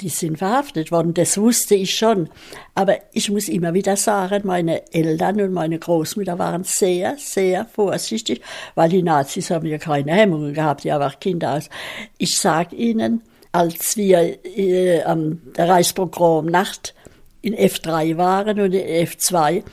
die 0.00 0.08
sind 0.08 0.38
verhaftet 0.38 0.92
worden, 0.92 1.12
das 1.12 1.36
wusste 1.36 1.74
ich 1.74 1.94
schon. 1.94 2.28
Aber 2.74 2.98
ich 3.12 3.30
muss 3.30 3.48
immer 3.48 3.74
wieder 3.74 3.96
sagen, 3.96 4.42
meine 4.44 4.92
Eltern 4.92 5.40
und 5.40 5.52
meine 5.52 5.78
Großmutter 5.78 6.38
waren 6.38 6.62
sehr, 6.62 7.16
sehr 7.18 7.64
vorsichtig, 7.66 8.42
weil 8.76 8.90
die 8.90 9.02
Nazis 9.02 9.50
haben 9.50 9.66
ja 9.66 9.78
keine 9.78 10.12
Hemmungen 10.12 10.54
gehabt, 10.54 10.84
die 10.84 10.92
haben 10.92 11.02
auch 11.02 11.18
Kinder 11.18 11.54
aus. 11.54 11.68
Ich 12.16 12.38
sage 12.38 12.76
Ihnen, 12.76 13.22
als 13.50 13.96
wir 13.96 14.38
äh, 14.56 15.02
am 15.02 15.40
Reichspogrom-Nacht 15.58 16.94
in 17.42 17.54
F3 17.56 18.16
waren 18.16 18.60
und 18.60 18.72
in 18.72 19.06
F2, 19.06 19.64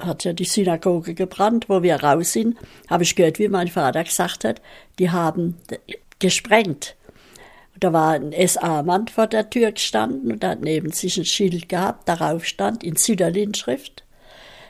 hat 0.00 0.22
ja 0.22 0.32
die 0.32 0.44
Synagoge 0.44 1.14
gebrannt, 1.14 1.68
wo 1.68 1.82
wir 1.82 1.96
raus 1.96 2.32
sind, 2.32 2.56
habe 2.88 3.02
ich 3.02 3.16
gehört, 3.16 3.40
wie 3.40 3.48
mein 3.48 3.66
Vater 3.66 4.04
gesagt 4.04 4.44
hat, 4.44 4.62
die 5.00 5.10
haben 5.10 5.56
gesprengt. 6.20 6.94
Da 7.80 7.92
war 7.92 8.12
ein 8.14 8.32
SA-Mann 8.32 9.06
vor 9.08 9.28
der 9.28 9.50
Tür 9.50 9.72
gestanden 9.72 10.32
und 10.32 10.44
hat 10.44 10.60
neben 10.62 10.90
sich 10.90 11.16
ein 11.16 11.24
Schild 11.24 11.68
gehabt, 11.68 12.08
darauf 12.08 12.44
stand 12.44 12.82
in 12.82 12.96
Süderlin-Schrift, 12.96 14.04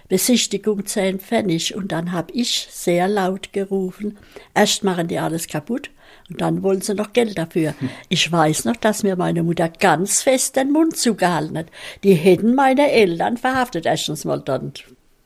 Besichtigung 0.09 0.85
10 0.85 1.19
Pfennig. 1.19 1.75
Und 1.75 1.93
dann 1.93 2.13
habe 2.13 2.33
ich 2.33 2.69
sehr 2.71 3.09
laut 3.09 3.53
gerufen, 3.53 4.19
erst 4.55 4.85
machen 4.85 5.09
die 5.09 5.19
alles 5.19 5.47
kaputt 5.47 5.91
und 6.29 6.41
dann 6.41 6.63
wollen 6.63 6.83
sie 6.83 6.95
noch 6.95 7.15
Geld 7.15 7.39
dafür. 7.39 7.75
Ich 8.11 8.31
weiß 8.31 8.67
noch, 8.67 8.77
dass 8.77 9.03
mir 9.03 9.17
meine 9.17 9.43
Mutter 9.43 9.69
ganz 9.71 10.23
fest 10.23 10.57
den 10.57 10.73
Mund 10.73 10.97
zugehalten 10.97 11.57
hat. 11.57 11.67
Die 12.05 12.15
hätten 12.15 12.55
meine 12.55 12.91
Eltern 12.91 13.39
verhaftet. 13.39 13.87
Erstens 13.87 14.25
mal 14.25 14.41
dann 14.41 14.73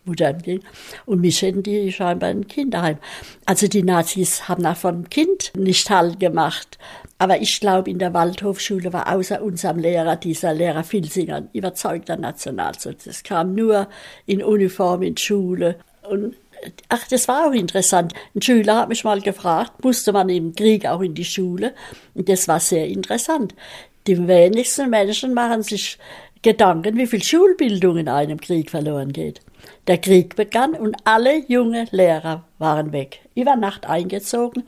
Mutter 0.05 0.37
und 1.07 1.21
mich 1.21 1.43
hätten 1.43 1.63
die 1.63 1.93
scheinbar 1.93 2.31
in 2.31 2.49
Kinderheim. 2.49 2.99
Also 3.47 3.69
die 3.69 3.83
Nazis 3.83 4.49
haben 4.49 4.67
auch 4.67 4.77
vom 4.77 5.09
Kind 5.09 5.53
nicht 5.57 5.89
Halt 5.91 6.19
gemacht. 6.19 6.79
Aber 7.19 7.41
ich 7.41 7.61
glaube, 7.61 7.89
in 7.89 8.01
der 8.01 8.15
Waldhofschule 8.15 8.93
war 8.93 9.13
außer 9.15 9.43
unserem 9.43 9.79
Lehrer, 9.79 10.17
dieser 10.17 10.53
Lehrer 10.55 10.83
Filsinger, 10.83 11.37
ein 11.37 11.51
überzeugter 11.53 12.17
Nationalsozialist. 12.17 13.07
Das 13.07 13.23
kam 13.23 13.55
nur 13.55 13.89
in 14.27 14.43
Uniform 14.43 15.03
in 15.03 15.17
Schule. 15.17 15.77
Und 16.03 16.35
ach, 16.89 17.07
das 17.09 17.29
war 17.29 17.49
auch 17.49 17.53
interessant. 17.53 18.13
Ein 18.35 18.43
Schüler 18.43 18.79
hat 18.79 18.89
mich 18.89 19.05
mal 19.05 19.21
gefragt, 19.21 19.85
musste 19.85 20.13
man 20.13 20.29
im 20.31 20.53
Krieg 20.53 20.85
auch 20.85 21.01
in 21.01 21.15
die 21.15 21.25
Schule? 21.25 21.75
Und 22.15 22.29
das 22.29 22.49
war 22.49 22.59
sehr 22.59 22.89
interessant. 22.89 23.55
Die 24.09 24.27
wenigsten 24.27 24.91
Menschen 24.91 25.33
machen 25.33 25.63
sich 25.63 25.99
Gedanken, 26.43 26.97
wie 26.97 27.07
viel 27.07 27.23
Schulbildung 27.23 27.99
in 27.99 28.09
einem 28.09 28.41
Krieg 28.41 28.69
verloren 28.69 29.13
geht. 29.13 29.41
Der 29.89 29.99
Krieg 29.99 30.37
begann 30.37 30.75
und 30.75 30.97
alle 31.05 31.45
junge 31.49 31.87
Lehrer 31.91 32.45
waren 32.59 32.93
weg. 32.93 33.21
Über 33.35 33.57
Nacht 33.57 33.87
eingezogen. 33.87 34.63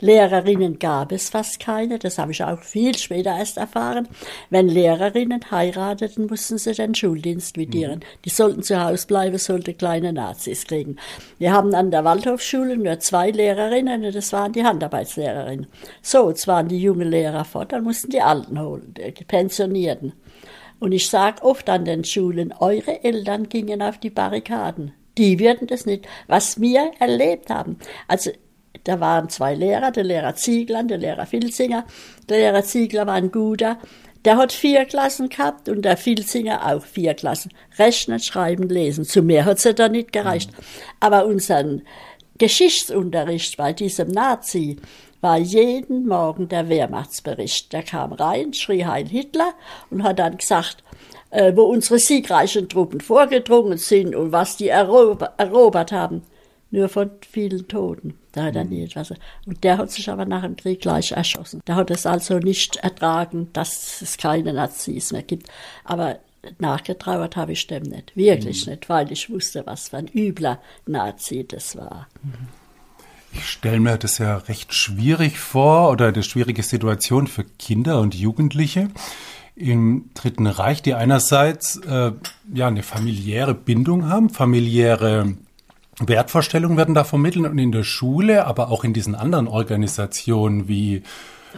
Lehrerinnen 0.00 0.78
gab 0.78 1.12
es 1.12 1.30
fast 1.30 1.60
keine, 1.60 1.98
das 1.98 2.18
habe 2.18 2.32
ich 2.32 2.42
auch 2.42 2.60
viel 2.62 2.98
später 2.98 3.38
erst 3.38 3.56
erfahren. 3.56 4.08
Wenn 4.50 4.68
Lehrerinnen 4.68 5.50
heirateten, 5.50 6.26
mussten 6.26 6.58
sie 6.58 6.72
den 6.72 6.94
Schuldienst 6.94 7.56
vidieren. 7.56 8.00
Mhm. 8.00 8.22
Die 8.24 8.30
sollten 8.30 8.62
zu 8.62 8.82
Hause 8.82 9.06
bleiben, 9.06 9.38
sollten 9.38 9.78
kleine 9.78 10.12
Nazis 10.12 10.66
kriegen. 10.66 10.96
Wir 11.38 11.52
haben 11.52 11.72
an 11.74 11.90
der 11.90 12.04
Waldhofschule 12.04 12.76
nur 12.76 12.98
zwei 12.98 13.30
Lehrerinnen 13.30 14.04
und 14.04 14.14
das 14.14 14.32
waren 14.32 14.52
die 14.52 14.64
Handarbeitslehrerinnen. 14.64 15.68
So, 16.02 16.28
jetzt 16.28 16.46
waren 16.46 16.68
die 16.68 16.82
jungen 16.82 17.08
Lehrer 17.08 17.44
fort, 17.44 17.72
dann 17.72 17.84
mussten 17.84 18.10
die 18.10 18.20
Alten 18.20 18.60
holen, 18.60 18.92
die 18.96 19.24
Pensionierten. 19.24 20.12
Und 20.78 20.92
ich 20.92 21.08
sage 21.08 21.42
oft 21.42 21.68
an 21.68 21.84
den 21.84 22.04
Schulen, 22.04 22.52
eure 22.58 23.02
Eltern 23.02 23.48
gingen 23.48 23.82
auf 23.82 23.98
die 23.98 24.10
Barrikaden. 24.10 24.92
Die 25.16 25.38
würden 25.38 25.66
das 25.66 25.86
nicht, 25.86 26.06
was 26.26 26.60
wir 26.60 26.90
erlebt 26.98 27.48
haben. 27.48 27.78
Also 28.06 28.30
da 28.84 29.00
waren 29.00 29.28
zwei 29.28 29.54
Lehrer, 29.54 29.90
der 29.90 30.04
Lehrer 30.04 30.34
Ziegler 30.34 30.80
und 30.80 30.88
der 30.88 30.98
Lehrer 30.98 31.26
Filzinger. 31.26 31.84
Der 32.28 32.38
Lehrer 32.38 32.62
Ziegler 32.62 33.06
war 33.06 33.14
ein 33.14 33.32
guter. 33.32 33.78
Der 34.24 34.36
hat 34.36 34.52
vier 34.52 34.84
Klassen 34.84 35.28
gehabt 35.28 35.68
und 35.68 35.82
der 35.82 35.96
Filzinger 35.96 36.66
auch 36.66 36.84
vier 36.84 37.14
Klassen. 37.14 37.52
Rechnen, 37.78 38.20
schreiben, 38.20 38.68
lesen. 38.68 39.04
Zu 39.04 39.22
mehr 39.22 39.44
hat's 39.44 39.64
ja 39.64 39.72
da 39.72 39.88
nicht 39.88 40.12
gereicht. 40.12 40.50
Aber 41.00 41.26
unseren 41.26 41.82
Geschichtsunterricht 42.38 43.56
bei 43.56 43.72
diesem 43.72 44.08
Nazi, 44.08 44.76
war 45.20 45.38
jeden 45.38 46.06
Morgen 46.06 46.48
der 46.48 46.68
Wehrmachtsbericht. 46.68 47.72
Der 47.72 47.82
kam 47.82 48.12
rein, 48.12 48.52
schrie 48.52 48.84
Heil 48.84 49.08
Hitler 49.08 49.54
und 49.90 50.02
hat 50.02 50.18
dann 50.18 50.36
gesagt, 50.36 50.82
äh, 51.30 51.54
wo 51.56 51.62
unsere 51.62 51.98
siegreichen 51.98 52.68
Truppen 52.68 53.00
vorgedrungen 53.00 53.78
sind 53.78 54.14
und 54.14 54.32
was 54.32 54.56
die 54.56 54.68
erober 54.68 55.34
erobert 55.36 55.92
haben. 55.92 56.22
Nur 56.70 56.88
von 56.88 57.10
vielen 57.30 57.68
Toten. 57.68 58.18
Da 58.32 58.44
hat 58.44 58.56
er 58.56 58.64
nie 58.64 58.82
etwas. 58.82 59.12
Und 59.46 59.62
der 59.62 59.78
hat 59.78 59.90
sich 59.90 60.10
aber 60.10 60.24
nach 60.24 60.42
dem 60.42 60.56
Krieg 60.56 60.80
gleich 60.80 61.12
erschossen. 61.12 61.62
Der 61.66 61.76
hat 61.76 61.90
es 61.90 62.06
also 62.06 62.38
nicht 62.38 62.76
ertragen, 62.76 63.48
dass 63.52 64.02
es 64.02 64.18
keine 64.18 64.52
Nazis 64.52 65.12
mehr 65.12 65.22
gibt. 65.22 65.48
Aber 65.84 66.18
nachgetrauert 66.58 67.36
habe 67.36 67.52
ich 67.52 67.66
dem 67.66 67.84
nicht. 67.84 68.16
Wirklich 68.16 68.66
mhm. 68.66 68.72
nicht, 68.72 68.88
weil 68.88 69.10
ich 69.12 69.30
wusste, 69.30 69.64
was 69.64 69.88
für 69.88 69.98
ein 69.98 70.08
übler 70.08 70.60
Nazi 70.86 71.46
das 71.46 71.76
war. 71.76 72.08
Mhm. 72.22 72.48
Ich 73.38 73.50
stelle 73.50 73.80
mir 73.80 73.98
das 73.98 74.16
ja 74.16 74.38
recht 74.38 74.72
schwierig 74.72 75.38
vor 75.38 75.90
oder 75.90 76.08
eine 76.08 76.22
schwierige 76.22 76.62
Situation 76.62 77.26
für 77.26 77.44
Kinder 77.44 78.00
und 78.00 78.14
Jugendliche. 78.14 78.88
Im 79.54 80.08
Dritten 80.14 80.46
Reich, 80.46 80.80
die 80.80 80.94
einerseits 80.94 81.76
äh, 81.76 82.12
ja 82.54 82.66
eine 82.66 82.82
familiäre 82.82 83.54
Bindung 83.54 84.08
haben, 84.08 84.30
familiäre 84.30 85.34
Wertvorstellungen 86.00 86.78
werden 86.78 86.94
da 86.94 87.04
vermittelt 87.04 87.44
und 87.46 87.58
in 87.58 87.72
der 87.72 87.82
Schule, 87.82 88.46
aber 88.46 88.70
auch 88.70 88.84
in 88.84 88.94
diesen 88.94 89.14
anderen 89.14 89.48
Organisationen 89.48 90.66
wie 90.66 91.02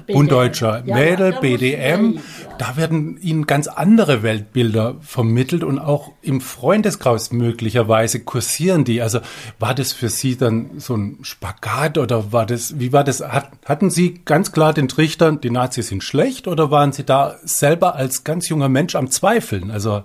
Bund 0.06 0.30
Deutscher 0.30 0.82
ja, 0.86 0.94
Mädel, 0.94 1.32
ja, 1.32 1.40
BDM, 1.40 2.14
ja. 2.14 2.20
da 2.58 2.76
werden 2.76 3.18
ihnen 3.20 3.46
ganz 3.46 3.66
andere 3.66 4.22
Weltbilder 4.22 4.96
vermittelt 5.00 5.64
und 5.64 5.78
auch 5.78 6.12
im 6.22 6.40
Freundeskreis 6.40 7.32
möglicherweise 7.32 8.20
kursieren 8.20 8.84
die. 8.84 9.02
Also 9.02 9.20
war 9.58 9.74
das 9.74 9.92
für 9.92 10.08
Sie 10.08 10.36
dann 10.36 10.78
so 10.78 10.96
ein 10.96 11.18
Spagat 11.22 11.98
oder 11.98 12.32
war 12.32 12.46
das, 12.46 12.78
wie 12.78 12.92
war 12.92 13.04
das? 13.04 13.22
hatten 13.22 13.90
Sie 13.90 14.20
ganz 14.24 14.52
klar 14.52 14.72
den 14.72 14.88
Trichter, 14.88 15.32
die 15.32 15.50
Nazis 15.50 15.88
sind 15.88 16.04
schlecht 16.04 16.48
oder 16.48 16.70
waren 16.70 16.92
Sie 16.92 17.04
da 17.04 17.36
selber 17.42 17.94
als 17.94 18.24
ganz 18.24 18.48
junger 18.48 18.68
Mensch 18.68 18.94
am 18.94 19.10
Zweifeln? 19.10 19.70
Also 19.70 20.04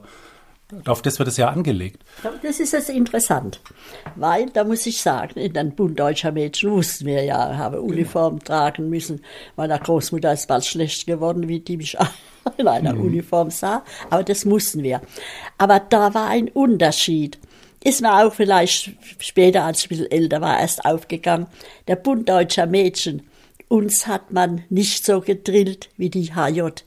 auf 0.86 1.02
das 1.02 1.20
wird 1.20 1.30
es 1.30 1.38
ja 1.38 1.50
angelegt. 1.50 2.04
Das 2.42 2.60
ist 2.60 2.74
jetzt 2.74 2.90
interessant, 2.90 3.60
weil, 4.16 4.50
da 4.50 4.64
muss 4.64 4.86
ich 4.86 5.02
sagen, 5.02 5.40
in 5.40 5.54
den 5.54 5.76
Bund 5.76 6.00
deutscher 6.00 6.32
Mädchen 6.32 6.72
wussten 6.72 7.06
wir 7.06 7.24
ja, 7.24 7.58
haben 7.58 7.80
Uniform 7.80 8.40
genau. 8.40 8.46
tragen 8.46 8.90
müssen. 8.90 9.24
Meiner 9.56 9.80
Großmutter 9.80 10.34
ist 10.34 10.48
bald 10.48 10.66
schlecht 10.66 11.06
geworden, 11.06 11.48
wie 11.48 11.60
die 11.60 11.78
mich 11.78 11.98
in 12.58 12.68
einer 12.68 12.94
mhm. 12.94 13.02
Uniform 13.02 13.50
sah, 13.50 13.84
aber 14.10 14.24
das 14.24 14.46
mussten 14.46 14.84
wir. 14.84 15.02
Aber 15.58 15.80
da 15.80 16.14
war 16.14 16.28
ein 16.28 16.50
Unterschied. 16.50 17.38
Ist 17.84 18.02
mir 18.02 18.26
auch 18.26 18.34
vielleicht 18.34 18.92
später, 19.20 19.64
als 19.64 19.80
ich 19.80 19.86
ein 19.86 19.90
bisschen 19.90 20.12
älter 20.12 20.42
war, 20.42 20.60
erst 20.60 20.86
aufgegangen. 20.86 21.48
Der 21.88 21.98
Bund 21.98 22.30
deutscher 22.30 22.66
Mädchen, 22.66 23.24
uns 23.68 24.08
hat 24.08 24.32
man 24.32 24.64
nicht 24.70 25.06
so 25.06 25.20
gedrillt 25.20 25.90
wie 25.98 26.10
die 26.10 26.34
HJ 26.34 26.84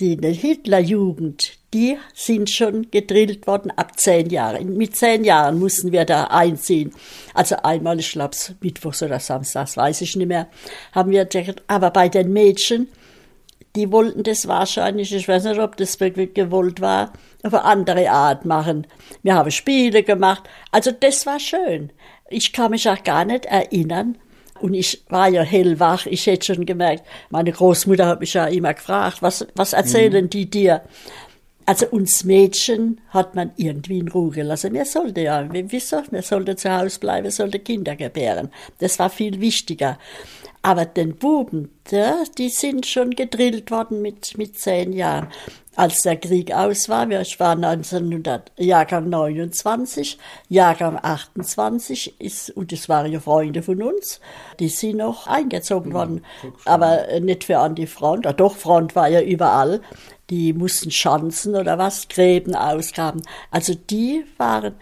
die 0.00 0.18
Hitlerjugend, 0.20 1.55
die 1.74 1.98
sind 2.14 2.48
schon 2.48 2.90
gedrillt 2.90 3.46
worden 3.46 3.70
ab 3.70 3.98
zehn 3.98 4.30
Jahren. 4.30 4.76
Mit 4.76 4.96
zehn 4.96 5.24
Jahren 5.24 5.58
mussten 5.58 5.92
wir 5.92 6.04
da 6.04 6.24
einziehen. 6.24 6.92
Also 7.34 7.56
einmal, 7.62 7.98
ich 7.98 8.12
glaube, 8.12 8.36
Mittwochs 8.60 9.02
oder 9.02 9.18
Samstags, 9.18 9.76
weiß 9.76 10.00
ich 10.00 10.16
nicht 10.16 10.28
mehr, 10.28 10.48
haben 10.92 11.10
wir, 11.10 11.28
aber 11.66 11.90
bei 11.90 12.08
den 12.08 12.32
Mädchen, 12.32 12.88
die 13.74 13.92
wollten 13.92 14.22
das 14.22 14.48
wahrscheinlich, 14.48 15.12
ich 15.12 15.28
weiß 15.28 15.44
nicht, 15.44 15.60
ob 15.60 15.76
das 15.76 16.00
wirklich 16.00 16.34
gewollt 16.34 16.80
war, 16.80 17.12
auf 17.42 17.52
eine 17.52 17.64
andere 17.64 18.10
Art 18.10 18.44
machen. 18.44 18.86
Wir 19.22 19.34
haben 19.34 19.50
Spiele 19.50 20.02
gemacht. 20.02 20.44
Also 20.72 20.92
das 20.92 21.26
war 21.26 21.38
schön. 21.38 21.92
Ich 22.30 22.52
kann 22.52 22.70
mich 22.70 22.88
auch 22.88 23.02
gar 23.02 23.24
nicht 23.24 23.44
erinnern, 23.44 24.16
und 24.60 24.74
ich 24.74 25.04
war 25.08 25.28
ja 25.28 25.42
hellwach. 25.42 26.06
Ich 26.06 26.26
hätte 26.26 26.54
schon 26.54 26.66
gemerkt, 26.66 27.04
meine 27.30 27.52
Großmutter 27.52 28.06
hat 28.06 28.20
mich 28.20 28.34
ja 28.34 28.46
immer 28.46 28.74
gefragt, 28.74 29.18
was, 29.20 29.46
was 29.54 29.72
erzählen 29.72 30.24
mhm. 30.24 30.30
die 30.30 30.50
dir? 30.50 30.82
Also 31.68 31.86
uns 31.88 32.22
Mädchen 32.22 33.00
hat 33.08 33.34
man 33.34 33.50
irgendwie 33.56 33.98
in 33.98 34.06
Ruhe 34.06 34.30
gelassen. 34.30 34.72
Wir 34.72 34.84
sollten 34.84 35.24
ja, 35.24 35.48
wieso? 35.50 36.00
Wir 36.10 36.22
sollten 36.22 36.56
zu 36.56 36.70
Hause 36.70 37.00
bleiben, 37.00 37.28
sollten 37.32 37.62
Kinder 37.64 37.96
gebären. 37.96 38.52
Das 38.78 39.00
war 39.00 39.10
viel 39.10 39.40
wichtiger. 39.40 39.98
Aber 40.66 40.84
den 40.84 41.14
Buben, 41.14 41.70
der, 41.92 42.24
die 42.38 42.48
sind 42.48 42.86
schon 42.86 43.10
gedrillt 43.10 43.70
worden 43.70 44.02
mit, 44.02 44.36
mit 44.36 44.58
zehn 44.58 44.92
Jahren. 44.92 45.28
Als 45.76 46.02
der 46.02 46.16
Krieg 46.16 46.52
aus 46.52 46.88
war, 46.88 47.08
ich 47.08 47.38
war 47.38 47.52
1900, 47.52 48.50
Jahrgang 48.56 49.08
29, 49.08 50.18
Jahrgang 50.48 50.98
28, 51.00 52.20
ist, 52.20 52.50
und 52.50 52.72
das 52.72 52.88
waren 52.88 53.12
ja 53.12 53.20
Freunde 53.20 53.62
von 53.62 53.80
uns, 53.80 54.20
die 54.58 54.68
sind 54.68 54.96
noch 54.96 55.28
eingezogen 55.28 55.92
worden. 55.92 56.24
Aber 56.64 57.20
nicht 57.20 57.44
für 57.44 57.58
an 57.58 57.76
die 57.76 57.86
Front, 57.86 58.26
doch, 58.36 58.56
Front 58.56 58.96
war 58.96 59.06
ja 59.06 59.20
überall. 59.20 59.80
Die 60.30 60.52
mussten 60.52 60.90
Schanzen 60.90 61.54
oder 61.54 61.78
was, 61.78 62.08
Gräben 62.08 62.56
ausgraben. 62.56 63.22
Also 63.52 63.76
die 63.76 64.24
waren, 64.36 64.74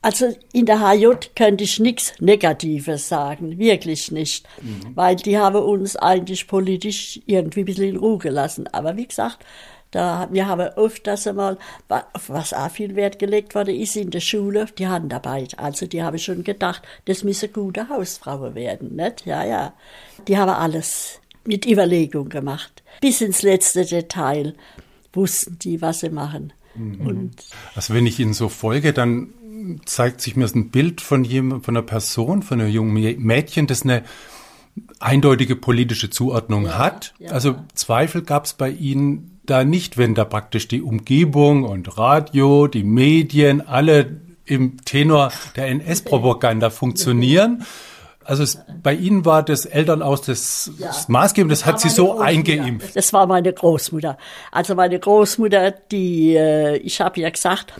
also 0.00 0.36
in 0.52 0.66
der 0.66 0.80
HJ 0.80 1.08
könnte 1.34 1.64
ich 1.64 1.80
nichts 1.80 2.12
Negatives 2.20 3.08
sagen, 3.08 3.58
wirklich 3.58 4.12
nicht, 4.12 4.46
mhm. 4.62 4.94
weil 4.94 5.16
die 5.16 5.38
haben 5.38 5.56
uns 5.56 5.96
eigentlich 5.96 6.46
politisch 6.46 7.20
irgendwie 7.26 7.60
ein 7.60 7.66
bisschen 7.66 7.88
in 7.88 7.96
Ruhe 7.96 8.18
gelassen. 8.18 8.68
Aber 8.72 8.96
wie 8.96 9.08
gesagt, 9.08 9.44
da, 9.90 10.28
wir 10.30 10.46
haben 10.46 10.68
oft 10.76 11.06
das 11.06 11.26
einmal, 11.26 11.58
was 11.88 12.52
auch 12.52 12.70
viel 12.70 12.94
Wert 12.94 13.18
gelegt 13.18 13.54
worden 13.54 13.74
ist 13.74 13.96
in 13.96 14.10
der 14.10 14.20
Schule, 14.20 14.66
die 14.76 14.86
Handarbeit. 14.86 15.58
Also 15.58 15.86
die 15.86 16.02
haben 16.02 16.18
schon 16.18 16.44
gedacht, 16.44 16.82
das 17.06 17.24
müssen 17.24 17.52
gute 17.52 17.88
Hausfrauen 17.88 18.54
werden, 18.54 18.96
nicht? 18.96 19.24
Ja, 19.24 19.44
ja. 19.44 19.72
Die 20.26 20.36
haben 20.36 20.50
alles 20.50 21.20
mit 21.44 21.66
Überlegung 21.66 22.28
gemacht. 22.28 22.82
Bis 23.00 23.22
ins 23.22 23.42
letzte 23.42 23.86
Detail 23.86 24.54
wussten 25.12 25.58
die, 25.58 25.80
was 25.80 26.00
sie 26.00 26.10
machen. 26.10 26.52
Mhm. 26.74 27.30
also 27.74 27.94
wenn 27.94 28.06
ich 28.06 28.20
Ihnen 28.20 28.34
so 28.34 28.48
folge, 28.48 28.92
dann 28.92 29.32
zeigt 29.84 30.20
sich 30.20 30.36
mir 30.36 30.46
ein 30.46 30.70
Bild 30.70 31.00
von 31.00 31.24
jemand, 31.24 31.64
von 31.64 31.76
einer 31.76 31.86
Person, 31.86 32.42
von 32.42 32.60
einem 32.60 32.70
jungen 32.70 32.92
Mädchen, 33.22 33.66
das 33.66 33.82
eine 33.82 34.04
eindeutige 35.00 35.56
politische 35.56 36.10
Zuordnung 36.10 36.66
ja, 36.66 36.78
hat. 36.78 37.14
Ja. 37.18 37.32
Also 37.32 37.56
Zweifel 37.74 38.22
gab 38.22 38.44
es 38.44 38.54
bei 38.54 38.70
Ihnen 38.70 39.40
da 39.46 39.64
nicht, 39.64 39.98
wenn 39.98 40.14
da 40.14 40.24
praktisch 40.24 40.68
die 40.68 40.82
Umgebung 40.82 41.64
und 41.64 41.98
Radio, 41.98 42.66
die 42.66 42.84
Medien, 42.84 43.66
alle 43.66 44.20
im 44.44 44.84
Tenor 44.84 45.32
der 45.56 45.68
NS-Propaganda 45.68 46.70
funktionieren. 46.70 47.64
Also 48.24 48.42
es, 48.42 48.58
bei 48.82 48.92
Ihnen 48.94 49.24
war 49.24 49.42
das 49.42 49.64
Elternhaus 49.64 50.20
das, 50.20 50.70
ja, 50.78 50.88
das 50.88 51.08
Maßgebende, 51.08 51.52
das, 51.52 51.60
das 51.60 51.66
hat 51.66 51.80
Sie 51.80 51.88
so 51.88 52.18
eingeimpft. 52.20 52.94
Das 52.94 53.12
war 53.14 53.26
meine 53.26 53.52
Großmutter. 53.52 54.18
Also 54.52 54.74
meine 54.74 54.98
Großmutter, 54.98 55.70
die, 55.70 56.34
äh, 56.36 56.76
ich 56.76 57.00
habe 57.00 57.20
ja 57.20 57.30
gesagt, 57.30 57.72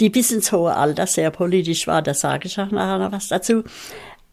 die 0.00 0.10
bis 0.10 0.30
ins 0.32 0.50
hohe 0.52 0.74
Alter 0.74 1.06
sehr 1.06 1.30
politisch 1.30 1.86
war, 1.86 2.02
da 2.02 2.14
sage 2.14 2.46
ich 2.46 2.58
auch 2.58 2.70
nachher 2.70 2.98
noch 2.98 3.12
was 3.12 3.28
dazu. 3.28 3.62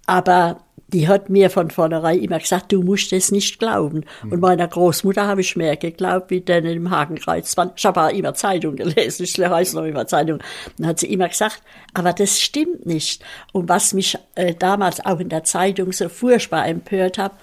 Aber 0.06 0.62
die 0.88 1.08
hat 1.10 1.30
mir 1.30 1.50
von 1.50 1.70
vornherein 1.70 2.20
immer 2.20 2.40
gesagt, 2.40 2.72
du 2.72 2.82
musst 2.82 3.12
es 3.12 3.30
nicht 3.30 3.60
glauben. 3.60 4.06
Mhm. 4.24 4.32
Und 4.32 4.40
meiner 4.40 4.68
Großmutter 4.68 5.28
habe 5.28 5.42
ich 5.42 5.56
mehr 5.58 5.76
geglaubt, 5.76 6.32
wie 6.32 6.40
denn 6.40 6.66
im 6.66 6.90
Hakenkreuz. 6.90 7.56
Ich 7.76 7.86
habe 7.86 8.02
auch 8.02 8.10
immer 8.10 8.34
Zeitung 8.34 8.78
gelesen, 8.78 9.24
ich 9.24 9.36
lese 9.36 9.76
noch 9.76 9.84
immer 9.84 10.08
Zeitung. 10.08 10.40
Dann 10.78 10.88
hat 10.88 11.00
sie 11.00 11.12
immer 11.12 11.28
gesagt, 11.28 11.62
aber 11.94 12.14
das 12.14 12.40
stimmt 12.40 12.86
nicht. 12.86 13.22
Und 13.52 13.68
was 13.68 13.94
mich 13.94 14.18
äh, 14.36 14.56
damals 14.56 15.06
auch 15.06 15.20
in 15.20 15.30
der 15.30 15.44
Zeitung 15.44 15.92
so 15.92 16.08
furchtbar 16.08 16.66
empört 16.68 17.18
hat, 17.18 17.34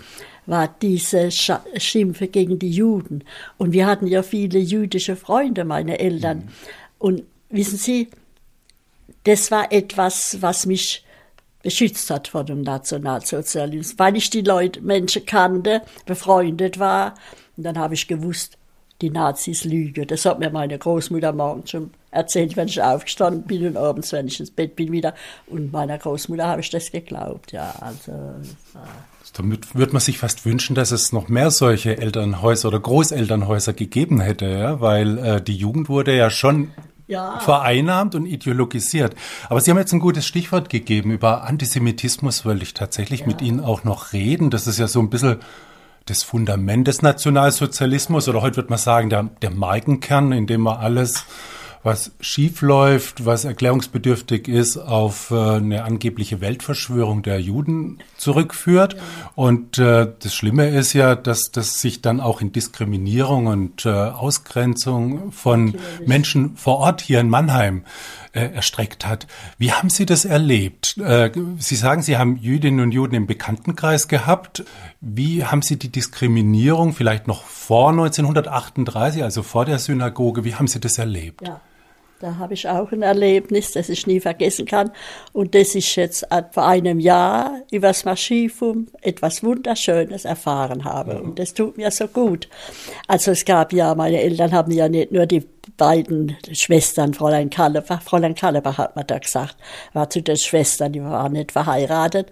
war 0.46 0.74
diese 0.80 1.30
Sch 1.30 1.52
Schimpfe 1.76 2.28
gegen 2.28 2.58
die 2.58 2.70
Juden. 2.70 3.24
Und 3.58 3.72
wir 3.72 3.86
hatten 3.86 4.06
ja 4.06 4.22
viele 4.22 4.58
jüdische 4.58 5.16
Freunde, 5.16 5.64
meine 5.64 5.98
Eltern. 5.98 6.38
Mhm. 6.38 6.48
Und 6.98 7.22
wissen 7.54 7.78
Sie, 7.78 8.08
das 9.24 9.50
war 9.50 9.72
etwas, 9.72 10.38
was 10.40 10.66
mich 10.66 11.04
beschützt 11.62 12.10
hat 12.10 12.28
vor 12.28 12.44
dem 12.44 12.60
Nationalsozialismus, 12.60 13.98
weil 13.98 14.16
ich 14.16 14.28
die 14.28 14.42
Leute, 14.42 14.82
Menschen 14.82 15.24
kannte, 15.24 15.82
befreundet 16.04 16.78
war. 16.78 17.14
Und 17.56 17.64
dann 17.64 17.78
habe 17.78 17.94
ich 17.94 18.06
gewusst, 18.06 18.58
die 19.00 19.10
Nazis 19.10 19.64
lügen. 19.64 20.06
Das 20.06 20.24
hat 20.24 20.38
mir 20.38 20.50
meine 20.50 20.78
Großmutter 20.78 21.32
morgens 21.32 21.70
schon 21.70 21.90
erzählt, 22.10 22.56
wenn 22.56 22.68
ich 22.68 22.80
aufgestanden 22.82 23.44
bin 23.44 23.66
und 23.66 23.76
abends, 23.76 24.12
wenn 24.12 24.28
ich 24.28 24.38
ins 24.38 24.50
Bett 24.50 24.76
bin 24.76 24.92
wieder. 24.92 25.14
Und 25.46 25.72
meiner 25.72 25.98
Großmutter 25.98 26.46
habe 26.46 26.60
ich 26.60 26.70
das 26.70 26.92
geglaubt, 26.92 27.52
ja. 27.52 27.74
Also, 27.80 28.12
damit 29.32 29.74
würde 29.74 29.92
man 29.92 30.00
sich 30.00 30.18
fast 30.18 30.44
wünschen, 30.44 30.76
dass 30.76 30.92
es 30.92 31.12
noch 31.12 31.28
mehr 31.28 31.50
solche 31.50 31.98
Elternhäuser 31.98 32.68
oder 32.68 32.78
Großelternhäuser 32.78 33.72
gegeben 33.72 34.20
hätte, 34.20 34.46
ja? 34.46 34.80
weil 34.80 35.18
äh, 35.18 35.42
die 35.42 35.56
Jugend 35.56 35.88
wurde 35.88 36.14
ja 36.14 36.30
schon 36.30 36.70
ja. 37.06 37.38
vereinnahmt 37.40 38.14
und 38.14 38.26
ideologisiert. 38.26 39.14
Aber 39.48 39.60
Sie 39.60 39.70
haben 39.70 39.78
jetzt 39.78 39.92
ein 39.92 40.00
gutes 40.00 40.26
Stichwort 40.26 40.68
gegeben. 40.68 41.10
Über 41.10 41.44
Antisemitismus 41.44 42.44
wollte 42.44 42.62
ich 42.62 42.74
tatsächlich 42.74 43.20
ja. 43.20 43.26
mit 43.26 43.42
Ihnen 43.42 43.60
auch 43.60 43.84
noch 43.84 44.12
reden. 44.12 44.50
Das 44.50 44.66
ist 44.66 44.78
ja 44.78 44.88
so 44.88 45.00
ein 45.00 45.10
bisschen 45.10 45.38
das 46.06 46.22
Fundament 46.22 46.86
des 46.86 47.02
Nationalsozialismus 47.02 48.28
oder 48.28 48.42
heute 48.42 48.56
wird 48.56 48.70
man 48.70 48.78
sagen, 48.78 49.08
der, 49.08 49.30
der 49.40 49.50
Markenkern, 49.50 50.32
in 50.32 50.46
dem 50.46 50.60
man 50.60 50.76
alles 50.76 51.24
was 51.84 52.12
schief 52.18 52.62
läuft, 52.62 53.26
was 53.26 53.44
erklärungsbedürftig 53.44 54.48
ist, 54.48 54.78
auf 54.78 55.30
äh, 55.30 55.34
eine 55.34 55.84
angebliche 55.84 56.40
Weltverschwörung 56.40 57.22
der 57.22 57.38
Juden 57.40 57.98
zurückführt. 58.16 58.96
Und 59.34 59.78
äh, 59.78 60.10
das 60.18 60.34
Schlimme 60.34 60.70
ist 60.70 60.94
ja, 60.94 61.14
dass 61.14 61.50
das 61.52 61.82
sich 61.82 62.00
dann 62.00 62.20
auch 62.20 62.40
in 62.40 62.52
Diskriminierung 62.52 63.48
und 63.48 63.84
äh, 63.84 63.90
Ausgrenzung 63.90 65.30
von 65.30 65.66
Natürlich. 65.66 66.08
Menschen 66.08 66.56
vor 66.56 66.78
Ort 66.78 67.02
hier 67.02 67.20
in 67.20 67.28
Mannheim 67.28 67.84
äh, 68.32 68.46
erstreckt 68.46 69.06
hat. 69.06 69.26
Wie 69.58 69.72
haben 69.72 69.90
Sie 69.90 70.06
das 70.06 70.24
erlebt? 70.24 70.98
Sie 71.58 71.76
sagen, 71.76 72.00
Sie 72.00 72.16
haben 72.16 72.36
Jüdinnen 72.36 72.80
und 72.80 72.92
Juden 72.92 73.14
im 73.14 73.26
Bekanntenkreis 73.26 74.08
gehabt. 74.08 74.64
Wie 75.02 75.44
haben 75.44 75.60
Sie 75.60 75.78
die 75.78 75.90
Diskriminierung 75.90 76.94
vielleicht 76.94 77.28
noch 77.28 77.44
vor 77.44 77.90
1938, 77.90 79.22
also 79.22 79.42
vor 79.42 79.66
der 79.66 79.78
Synagoge, 79.78 80.44
wie 80.44 80.54
haben 80.54 80.66
Sie 80.66 80.80
das 80.80 80.96
erlebt? 80.96 81.46
Ja. 81.46 81.60
Da 82.20 82.38
habe 82.38 82.54
ich 82.54 82.68
auch 82.68 82.92
ein 82.92 83.02
Erlebnis, 83.02 83.72
das 83.72 83.88
ich 83.88 84.06
nie 84.06 84.20
vergessen 84.20 84.66
kann. 84.66 84.92
Und 85.32 85.54
das 85.54 85.74
ich 85.74 85.96
jetzt 85.96 86.26
vor 86.52 86.66
einem 86.66 87.00
Jahr 87.00 87.60
über 87.70 87.88
das 87.88 88.04
Maschivum 88.04 88.86
etwas 89.02 89.42
Wunderschönes 89.42 90.24
erfahren 90.24 90.84
habe. 90.84 91.20
Und 91.20 91.38
das 91.38 91.54
tut 91.54 91.76
mir 91.76 91.90
so 91.90 92.06
gut. 92.06 92.48
Also 93.08 93.32
es 93.32 93.44
gab 93.44 93.72
ja, 93.72 93.94
meine 93.94 94.20
Eltern 94.20 94.52
haben 94.52 94.72
ja 94.72 94.88
nicht 94.88 95.12
nur 95.12 95.26
die 95.26 95.44
beiden 95.76 96.36
Schwestern, 96.52 97.14
Fräulein 97.14 97.50
Kallebach, 97.50 98.02
Fräulein 98.02 98.34
Kallebach 98.34 98.78
hat 98.78 98.96
man 98.96 99.06
da 99.06 99.18
gesagt, 99.18 99.56
war 99.92 100.08
zu 100.08 100.22
den 100.22 100.36
Schwestern, 100.36 100.92
die 100.92 101.02
waren 101.02 101.32
nicht 101.32 101.52
verheiratet. 101.52 102.30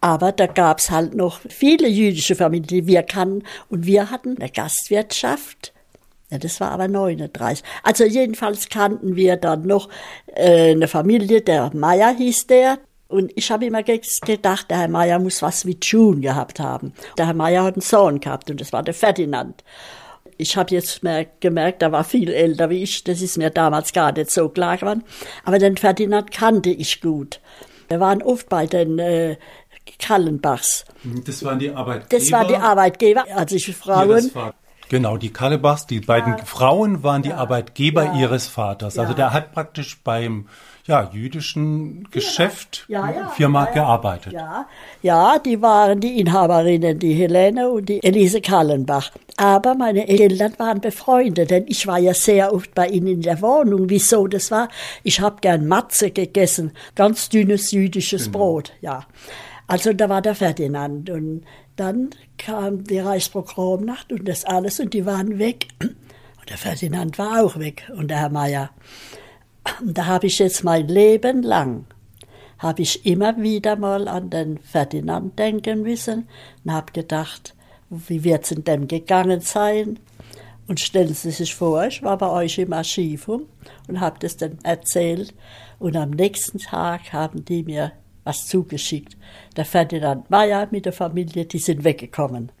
Aber 0.00 0.32
da 0.32 0.46
gab's 0.46 0.90
halt 0.90 1.14
noch 1.14 1.40
viele 1.48 1.88
jüdische 1.88 2.34
Familien, 2.34 2.66
die 2.66 2.86
wir 2.86 3.04
kannten. 3.04 3.44
Und 3.68 3.86
wir 3.86 4.10
hatten 4.10 4.36
eine 4.38 4.50
Gastwirtschaft 4.50 5.72
ja, 6.30 6.38
das 6.38 6.60
war 6.60 6.70
aber 6.70 6.88
39. 6.88 7.64
Also 7.82 8.04
jedenfalls 8.04 8.68
kannten 8.68 9.16
wir 9.16 9.36
dann 9.36 9.66
noch 9.66 9.88
äh, 10.26 10.70
eine 10.70 10.88
Familie, 10.88 11.40
der 11.40 11.70
Meier 11.74 12.14
hieß 12.14 12.46
der. 12.46 12.78
Und 13.08 13.32
ich 13.34 13.50
habe 13.50 13.66
immer 13.66 13.82
gedacht, 13.82 14.70
der 14.70 14.78
Herr 14.78 14.88
Meier 14.88 15.18
muss 15.18 15.42
was 15.42 15.64
mit 15.64 15.84
Schuhen 15.84 16.20
gehabt 16.20 16.60
haben. 16.60 16.94
Der 17.18 17.26
Herr 17.26 17.34
Meier 17.34 17.64
hat 17.64 17.74
einen 17.74 17.82
Sohn 17.82 18.20
gehabt 18.20 18.50
und 18.50 18.60
das 18.60 18.72
war 18.72 18.84
der 18.84 18.94
Ferdinand. 18.94 19.64
Ich 20.38 20.56
habe 20.56 20.72
jetzt 20.72 21.00
gemerkt, 21.40 21.82
er 21.82 21.92
war 21.92 22.04
viel 22.04 22.30
älter 22.30 22.70
wie 22.70 22.84
ich. 22.84 23.02
Das 23.02 23.20
ist 23.20 23.36
mir 23.36 23.50
damals 23.50 23.92
gar 23.92 24.12
nicht 24.12 24.30
so 24.30 24.48
klar 24.48 24.78
geworden. 24.78 25.02
Aber 25.44 25.58
den 25.58 25.76
Ferdinand 25.76 26.30
kannte 26.30 26.70
ich 26.70 27.00
gut. 27.00 27.40
Wir 27.88 27.98
waren 27.98 28.22
oft 28.22 28.48
bei 28.48 28.66
den 28.66 29.00
äh, 29.00 29.36
Kallenbachs. 29.98 30.84
Das 31.24 31.42
waren 31.44 31.58
die 31.58 31.70
Arbeitgeber? 31.70 32.18
Das 32.18 32.32
waren 32.32 32.48
die 32.48 32.56
Arbeitgeber, 32.56 33.24
also 33.34 33.56
ich 33.56 33.76
Frauen. 33.76 34.30
Genau, 34.90 35.16
die 35.16 35.32
Kalebachs, 35.32 35.86
die 35.86 36.00
beiden 36.00 36.36
ja. 36.36 36.44
Frauen 36.44 37.04
waren 37.04 37.22
die. 37.22 37.32
Arbeitgeber 37.32 38.06
ja. 38.06 38.14
ihres 38.18 38.48
Vaters. 38.48 38.98
Also 38.98 39.14
der 39.14 39.32
hat 39.32 39.52
praktisch 39.52 40.00
beim 40.02 40.48
ja, 40.84 41.08
jüdischen 41.12 42.08
Geschäft, 42.10 42.88
Firma 43.36 43.66
gearbeitet. 43.66 44.32
Ja. 44.32 44.66
ja, 45.02 45.38
die 45.38 45.62
waren 45.62 46.00
die 46.00 46.18
Inhaberinnen, 46.18 46.98
die 46.98 47.12
Helene 47.12 47.70
und 47.70 47.88
die 47.88 48.02
Elise 48.02 48.40
Kallenbach. 48.40 49.12
Aber 49.36 49.76
meine 49.76 50.08
Eltern 50.08 50.54
waren 50.58 50.80
befreundet, 50.80 51.52
denn 51.52 51.66
ich 51.68 51.86
war 51.86 52.00
ja 52.00 52.12
sehr 52.12 52.52
oft 52.52 52.74
bei 52.74 52.88
ihnen 52.88 53.06
in 53.06 53.22
der 53.22 53.40
Wohnung. 53.40 53.88
Wieso 53.88 54.26
das 54.26 54.50
war? 54.50 54.68
Ich 55.04 55.20
habe 55.20 55.36
gern 55.40 55.68
Matze 55.68 56.10
gegessen, 56.10 56.72
ganz 56.96 57.28
dünnes 57.28 57.70
jüdisches 57.70 58.24
genau. 58.24 58.38
Brot, 58.38 58.72
ja. 58.80 59.06
Also 59.70 59.92
da 59.92 60.08
war 60.08 60.20
der 60.20 60.34
Ferdinand 60.34 61.10
und 61.10 61.44
dann 61.76 62.10
kam 62.38 62.82
die 62.82 62.98
Reichspogromnacht 62.98 64.12
und 64.12 64.26
das 64.26 64.44
alles 64.44 64.80
und 64.80 64.94
die 64.94 65.06
waren 65.06 65.38
weg. 65.38 65.68
Und 65.80 66.50
der 66.50 66.58
Ferdinand 66.58 67.18
war 67.18 67.44
auch 67.44 67.56
weg 67.56 67.88
und 67.96 68.08
der 68.08 68.18
Herr 68.18 68.30
Meier. 68.30 68.70
Und 69.80 69.96
da 69.96 70.06
habe 70.06 70.26
ich 70.26 70.40
jetzt 70.40 70.64
mein 70.64 70.88
Leben 70.88 71.44
lang, 71.44 71.84
habe 72.58 72.82
ich 72.82 73.06
immer 73.06 73.40
wieder 73.40 73.76
mal 73.76 74.08
an 74.08 74.28
den 74.28 74.58
Ferdinand 74.58 75.38
denken 75.38 75.82
müssen 75.82 76.26
und 76.64 76.72
habe 76.72 76.90
gedacht, 76.92 77.54
wie 77.90 78.24
wird 78.24 78.46
es 78.46 78.50
in 78.50 78.64
dem 78.64 78.88
gegangen 78.88 79.40
sein? 79.40 80.00
Und 80.66 80.80
stellen 80.80 81.14
Sie 81.14 81.30
sich 81.30 81.54
vor, 81.54 81.84
ich 81.84 82.02
war 82.02 82.18
bei 82.18 82.28
euch 82.28 82.58
im 82.58 82.72
Archivum 82.72 83.46
und 83.86 84.00
habe 84.00 84.18
das 84.18 84.36
dann 84.36 84.58
erzählt. 84.64 85.32
Und 85.78 85.96
am 85.96 86.10
nächsten 86.10 86.58
Tag 86.58 87.12
haben 87.12 87.44
die 87.44 87.62
mir 87.62 87.92
was 88.24 88.46
zugeschickt. 88.46 89.16
Der 89.56 89.64
Ferdinand 89.64 90.30
Meyer 90.30 90.68
mit 90.70 90.86
der 90.86 90.92
Familie, 90.92 91.44
die 91.44 91.58
sind 91.58 91.84
weggekommen. 91.84 92.52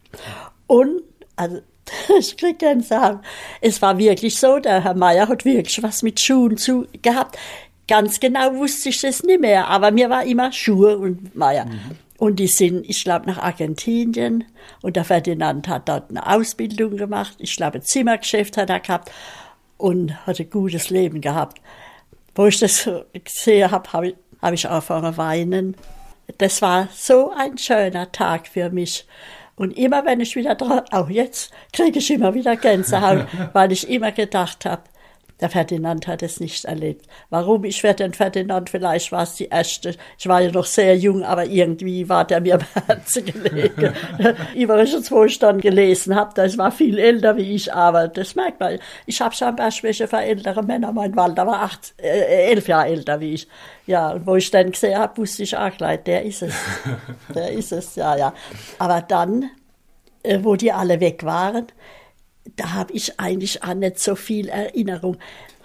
Und, 0.66 1.02
also, 1.36 1.60
ich 2.18 2.36
krieg 2.36 2.58
Gänsehaut. 2.58 3.20
Es 3.60 3.80
war 3.82 3.98
wirklich 3.98 4.38
so, 4.38 4.58
der 4.58 4.84
Herr 4.84 4.94
Meyer 4.94 5.28
hat 5.28 5.44
wirklich 5.44 5.82
was 5.82 6.02
mit 6.02 6.20
Schuhen 6.20 6.56
zu 6.56 6.86
gehabt. 7.02 7.38
Ganz 7.88 8.20
genau 8.20 8.54
wusste 8.54 8.90
ich 8.90 9.00
das 9.00 9.22
nicht 9.22 9.40
mehr, 9.40 9.66
aber 9.66 9.90
mir 9.90 10.08
war 10.10 10.24
immer 10.24 10.52
Schuhe 10.52 10.96
und 10.96 11.34
Meyer. 11.34 11.66
Mhm. 11.66 11.98
Und 12.18 12.36
die 12.36 12.48
sind, 12.48 12.88
ich 12.88 13.02
glaube, 13.02 13.26
nach 13.26 13.38
Argentinien. 13.38 14.44
Und 14.82 14.96
der 14.96 15.04
Ferdinand 15.04 15.66
hat 15.68 15.88
dort 15.88 16.10
eine 16.10 16.26
Ausbildung 16.26 16.98
gemacht. 16.98 17.34
Ich 17.38 17.56
glaube, 17.56 17.78
ein 17.78 17.82
Zimmergeschäft 17.82 18.58
hat 18.58 18.68
er 18.68 18.80
gehabt 18.80 19.10
und 19.78 20.14
hat 20.26 20.38
ein 20.38 20.50
gutes 20.50 20.90
Leben 20.90 21.22
gehabt. 21.22 21.62
Wo 22.34 22.44
ich 22.46 22.58
das 22.58 22.88
gesehen 23.24 23.70
habe, 23.70 23.92
habe 23.92 24.08
ich, 24.08 24.14
hab 24.40 24.52
ich 24.52 24.68
angefangen 24.68 25.16
weinen. 25.16 25.76
Das 26.38 26.62
war 26.62 26.88
so 26.92 27.32
ein 27.36 27.58
schöner 27.58 28.12
Tag 28.12 28.46
für 28.46 28.70
mich. 28.70 29.06
Und 29.56 29.76
immer 29.76 30.06
wenn 30.06 30.20
ich 30.20 30.36
wieder 30.36 30.54
dran, 30.54 30.82
auch 30.90 31.10
jetzt 31.10 31.52
kriege 31.72 31.98
ich 31.98 32.10
immer 32.10 32.32
wieder 32.34 32.56
Gänsehaut, 32.56 33.26
weil 33.52 33.72
ich 33.72 33.88
immer 33.90 34.12
gedacht 34.12 34.64
habe, 34.64 34.82
der 35.40 35.50
Ferdinand 35.50 36.06
hat 36.06 36.22
es 36.22 36.40
nicht 36.40 36.64
erlebt. 36.64 37.06
Warum? 37.30 37.64
Ich 37.64 37.82
werde 37.82 38.04
den 38.04 38.14
Ferdinand, 38.14 38.70
vielleicht 38.70 39.10
war 39.12 39.22
es 39.22 39.34
die 39.34 39.46
erste. 39.46 39.94
Ich 40.18 40.28
war 40.28 40.40
ja 40.40 40.50
noch 40.50 40.66
sehr 40.66 40.96
jung, 40.96 41.22
aber 41.22 41.46
irgendwie 41.46 42.08
war 42.08 42.26
der 42.26 42.40
mir 42.40 42.56
am 42.56 42.84
Herzen 42.86 43.24
gelegen. 43.24 43.94
Übrigens, 44.54 45.10
wo 45.10 45.24
ich 45.24 45.38
dann 45.38 45.60
gelesen 45.60 46.14
habe, 46.14 46.32
das 46.34 46.58
war 46.58 46.70
viel 46.70 46.98
älter 46.98 47.36
wie 47.36 47.54
ich, 47.54 47.72
aber 47.72 48.08
das 48.08 48.34
merkt 48.34 48.60
man. 48.60 48.78
Ich 49.06 49.20
habe 49.20 49.34
schon 49.34 49.56
Schwäche 49.70 50.08
für 50.08 50.18
ältere 50.18 50.62
Männer. 50.62 50.92
Mein 50.92 51.16
Walter 51.16 51.46
war 51.46 51.62
acht, 51.62 51.94
äh, 51.98 52.50
elf 52.50 52.68
Jahre 52.68 52.88
älter 52.88 53.20
wie 53.20 53.34
ich. 53.34 53.48
Ja, 53.86 54.10
und 54.10 54.26
wo 54.26 54.36
ich 54.36 54.50
dann 54.50 54.70
gesehen 54.70 54.98
habe, 54.98 55.18
wusste 55.18 55.42
ich 55.42 55.56
auch 55.56 55.76
gleich, 55.76 56.02
der 56.04 56.24
ist 56.24 56.42
es. 56.42 56.54
Der 57.34 57.50
ist 57.52 57.72
es, 57.72 57.96
ja, 57.96 58.16
ja. 58.16 58.34
Aber 58.78 59.00
dann, 59.00 59.50
äh, 60.22 60.38
wo 60.42 60.56
die 60.56 60.72
alle 60.72 61.00
weg 61.00 61.24
waren, 61.24 61.66
da 62.60 62.72
habe 62.72 62.92
ich 62.92 63.18
eigentlich 63.18 63.62
auch 63.62 63.74
nicht 63.74 63.98
so 63.98 64.14
viel 64.14 64.48
Erinnerung. 64.48 65.16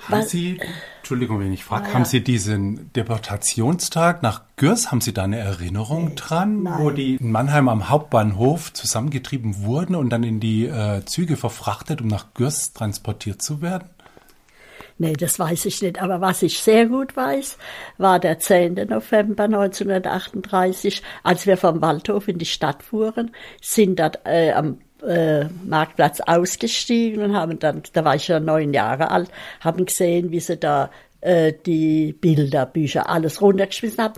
Haben 0.07 0.21
Was, 0.21 0.29
Sie, 0.29 0.59
Entschuldigung, 0.99 1.39
wenn 1.39 1.51
ich 1.51 1.63
frage, 1.63 1.87
ah, 1.89 1.93
haben 1.93 2.05
Sie 2.05 2.23
diesen 2.23 2.91
Deportationstag 2.93 4.23
nach 4.23 4.43
Gürs, 4.55 4.91
haben 4.91 5.01
Sie 5.01 5.13
da 5.13 5.23
eine 5.23 5.39
Erinnerung 5.39 6.09
nee, 6.09 6.15
dran, 6.15 6.63
nein. 6.63 6.79
wo 6.79 6.91
die 6.91 7.15
in 7.15 7.31
Mannheim 7.31 7.67
am 7.67 7.89
Hauptbahnhof 7.89 8.71
zusammengetrieben 8.71 9.63
wurden 9.63 9.95
und 9.95 10.09
dann 10.09 10.23
in 10.23 10.39
die 10.39 10.65
äh, 10.65 11.03
Züge 11.05 11.35
verfrachtet, 11.35 12.01
um 12.01 12.07
nach 12.07 12.33
Gürs 12.33 12.71
transportiert 12.73 13.41
zu 13.41 13.61
werden? 13.61 13.89
Nee, 14.97 15.13
das 15.13 15.37
weiß 15.37 15.65
ich 15.65 15.81
nicht. 15.81 16.01
Aber 16.01 16.21
was 16.21 16.41
ich 16.41 16.59
sehr 16.59 16.85
gut 16.85 17.17
weiß, 17.17 17.57
war 17.97 18.19
der 18.19 18.39
10. 18.39 18.75
November 18.87 19.43
1938, 19.43 21.03
als 21.23 21.45
wir 21.45 21.57
vom 21.57 21.81
Waldhof 21.81 22.29
in 22.29 22.37
die 22.37 22.45
Stadt 22.45 22.83
fuhren, 22.83 23.31
sind 23.61 23.99
dort 23.99 24.19
äh, 24.25 24.53
am 24.53 24.77
äh, 25.05 25.45
Marktplatz 25.65 26.21
ausgestiegen 26.21 27.23
und 27.23 27.35
haben 27.35 27.59
dann, 27.59 27.83
da 27.93 28.03
war 28.03 28.15
ich 28.15 28.27
ja 28.27 28.39
neun 28.39 28.73
Jahre 28.73 29.11
alt, 29.11 29.29
haben 29.59 29.85
gesehen, 29.85 30.31
wie 30.31 30.39
sie 30.39 30.57
da 30.57 30.89
äh, 31.21 31.53
die 31.65 32.13
Bilder, 32.13 32.65
Bücher, 32.65 33.09
alles 33.09 33.41
runtergeschmissen 33.41 34.03
haben. 34.03 34.13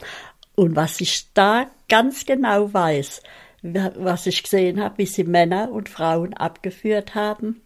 Und 0.55 0.75
was 0.75 0.99
ich 1.01 1.33
da 1.33 1.67
ganz 1.87 2.25
genau 2.25 2.73
weiß, 2.73 3.21
was 3.61 4.27
ich 4.27 4.43
gesehen 4.43 4.81
habe, 4.81 4.99
wie 4.99 5.05
sie 5.05 5.23
Männer 5.23 5.71
und 5.71 5.89
Frauen 5.89 6.33
abgeführt 6.33 7.15
haben. 7.15 7.61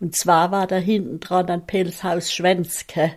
Und 0.00 0.16
zwar 0.16 0.50
war 0.50 0.66
da 0.66 0.76
hinten 0.76 1.20
dran 1.20 1.48
ein 1.48 1.66
Pelzhaus 1.66 2.32
Schwänzke. 2.32 3.12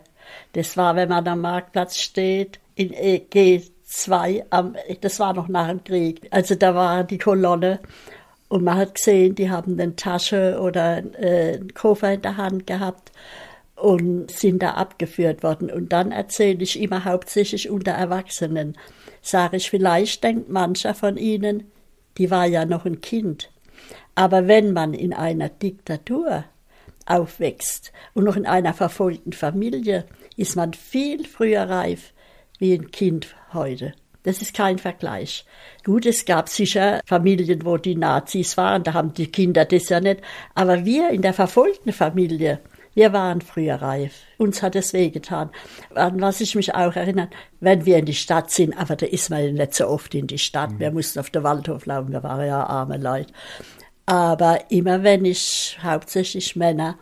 Das 0.54 0.78
war, 0.78 0.96
wenn 0.96 1.10
man 1.10 1.28
am 1.28 1.42
Marktplatz 1.42 1.98
steht, 1.98 2.60
in 2.76 2.94
e 2.94 3.22
G2, 3.32 4.46
am, 4.50 4.76
das 5.02 5.20
war 5.20 5.34
noch 5.34 5.48
nach 5.48 5.70
dem 5.70 5.84
Krieg. 5.84 6.28
Also 6.32 6.56
da 6.56 6.76
war 6.76 7.04
die 7.04 7.18
Kolonne 7.18 7.80
und 8.50 8.64
man 8.64 8.78
hat 8.78 8.96
gesehen, 8.96 9.36
die 9.36 9.50
haben 9.50 9.80
eine 9.80 9.96
Tasche 9.96 10.60
oder 10.60 11.04
äh, 11.20 11.56
einen 11.56 11.74
Koffer 11.74 12.14
in 12.14 12.24
der 12.24 12.38
Hand 12.38 12.68
gehabt 12.68 13.12
und 13.76 14.30
sind 14.32 14.62
da 14.62 14.72
abgeführt 14.72 15.44
worden. 15.44 15.72
Und 15.72 15.94
dann 15.94 16.12
erzähle 16.12 16.64
ich 16.64 16.82
immer 16.82 17.06
hauptsächlich 17.06 17.70
unter 17.70 17.92
Erwachsenen. 17.92 18.76
Sage 19.22 19.58
ich, 19.58 19.70
vielleicht 19.70 20.24
denkt 20.24 20.50
mancher 20.50 20.96
von 20.96 21.16
ihnen, 21.16 21.72
die 22.18 22.32
war 22.32 22.48
ja 22.48 22.66
noch 22.66 22.86
ein 22.86 23.02
Kind. 23.02 23.50
Aber 24.16 24.48
wenn 24.48 24.74
man 24.74 24.94
in 24.94 25.14
einer 25.14 25.50
Diktatur 25.50 26.44
aufwächst 27.06 27.92
und 28.16 28.24
noch 28.24 28.36
in 28.36 28.48
einer 28.48 28.74
verfolgten 28.74 29.32
Familie, 29.32 30.06
ist 30.36 30.56
man 30.56 30.74
viel 30.74 31.26
früher 31.26 31.70
reif 31.70 32.14
wie 32.58 32.74
ein 32.74 32.92
Kind 32.92 33.36
heute. 33.54 33.94
Das 34.24 34.42
ist 34.42 34.54
kein 34.54 34.78
Vergleich. 34.78 35.46
Gut, 35.86 36.06
es 36.06 36.26
gab 36.26 36.50
sicher 36.50 37.00
Familien, 37.06 37.66
wo 37.66 37.78
die 37.78 37.96
Nazis 37.96 38.58
waren, 38.58 38.84
da 38.84 38.94
haben 38.94 39.14
die 39.14 39.32
Kinder 39.32 39.66
das 39.66 39.90
ja 39.90 40.02
nicht. 40.02 40.22
Aber 40.56 40.84
wir 40.86 41.10
in 41.12 41.22
der 41.22 41.34
verfolgten 41.34 41.94
Familie, 41.94 42.60
wir 42.96 43.14
waren 43.14 43.40
früher 43.40 43.76
reif. 43.76 44.14
Uns 44.38 44.62
hat 44.62 44.76
es 44.76 44.92
wehgetan. 44.92 45.52
An 45.96 46.20
was 46.20 46.42
ich 46.42 46.56
mich 46.56 46.76
auch 46.76 46.96
erinnere, 46.96 47.30
wenn 47.62 47.86
wir 47.86 47.98
in 47.98 48.06
die 48.06 48.14
Stadt 48.14 48.52
sind, 48.52 48.78
aber 48.78 48.98
da 48.98 49.06
ist 49.06 49.30
man 49.30 49.44
ja 49.44 49.52
nicht 49.52 49.74
so 49.74 49.88
oft 49.88 50.14
in 50.16 50.28
die 50.28 50.38
Stadt. 50.38 50.72
Mhm. 50.72 50.80
Wir 50.80 50.92
mussten 50.92 51.20
auf 51.20 51.30
der 51.30 51.44
Waldhof 51.44 51.86
laufen, 51.86 52.12
wir 52.12 52.24
waren 52.24 52.46
ja 52.46 52.64
arme 52.64 52.98
Leute. 52.98 53.32
Aber 54.06 54.60
immer 54.70 55.04
wenn 55.04 55.24
ich, 55.24 55.78
hauptsächlich 55.82 56.56
Männer, 56.56 56.98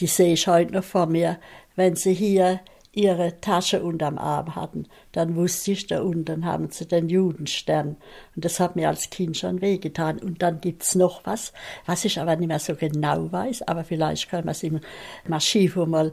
die 0.00 0.06
sehe 0.06 0.32
ich 0.32 0.48
heute 0.48 0.72
noch 0.72 0.84
vor 0.84 1.06
mir, 1.06 1.38
wenn 1.76 1.94
sie 1.94 2.14
hier 2.14 2.60
ihre 2.94 3.40
Tasche 3.40 3.82
unterm 3.82 4.18
Arm 4.18 4.54
hatten, 4.54 4.86
dann 5.12 5.34
wusste 5.34 5.72
ich, 5.72 5.86
da 5.86 6.02
unten 6.02 6.44
haben 6.44 6.68
sie 6.70 6.86
den 6.86 7.08
Judenstern. 7.08 7.96
Und 8.36 8.44
das 8.44 8.60
hat 8.60 8.76
mir 8.76 8.88
als 8.88 9.08
Kind 9.08 9.36
schon 9.36 9.62
wehgetan. 9.62 10.18
Und 10.18 10.42
dann 10.42 10.60
gibt's 10.60 10.94
noch 10.94 11.22
was, 11.24 11.52
was 11.86 12.04
ich 12.04 12.20
aber 12.20 12.36
nicht 12.36 12.48
mehr 12.48 12.58
so 12.58 12.74
genau 12.74 13.32
weiß, 13.32 13.62
aber 13.62 13.84
vielleicht 13.84 14.30
kann 14.30 14.44
man 14.44 14.52
es 14.52 14.62
im 14.62 14.80
Marschivo 15.26 15.86
mal 15.86 16.12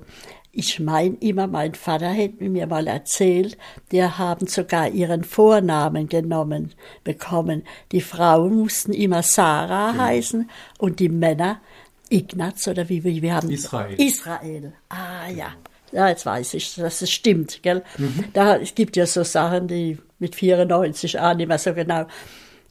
ich 0.51 0.79
meine 0.79 1.15
immer, 1.19 1.45
mein 1.45 1.75
Vater 1.75 2.09
hätte 2.09 2.49
mir 2.49 2.65
mal 2.65 2.87
erzählt, 2.87 3.55
die 3.91 4.03
haben 4.03 4.47
sogar 4.47 4.89
ihren 4.89 5.23
Vornamen 5.23 6.09
genommen 6.09 6.73
bekommen. 7.03 7.63
Die 7.91 8.01
Frauen 8.01 8.57
mussten 8.57 8.91
immer 8.91 9.21
Sarah 9.21 9.91
genau. 9.91 10.03
heißen 10.03 10.49
und 10.79 10.99
die 10.99 11.09
Männer 11.09 11.61
Ignaz 12.09 12.67
oder 12.67 12.89
wie, 12.89 13.03
wie 13.03 13.21
wir 13.21 13.35
haben 13.35 13.51
Israel. 13.51 13.93
Israel. 14.01 14.73
Ah 14.89 15.29
ja. 15.29 15.53
Ja, 15.91 16.07
jetzt 16.09 16.25
weiß 16.25 16.53
ich, 16.53 16.75
dass 16.75 17.01
es 17.01 17.11
stimmt, 17.11 17.63
gell? 17.63 17.83
Mhm. 17.97 18.25
Da, 18.33 18.57
es 18.57 18.75
gibt 18.75 18.95
ja 18.95 19.05
so 19.05 19.23
Sachen, 19.23 19.67
die 19.67 19.97
mit 20.19 20.35
94 20.35 21.19
auch 21.19 21.33
nicht 21.33 21.47
mehr 21.47 21.57
so 21.57 21.73
genau. 21.73 22.05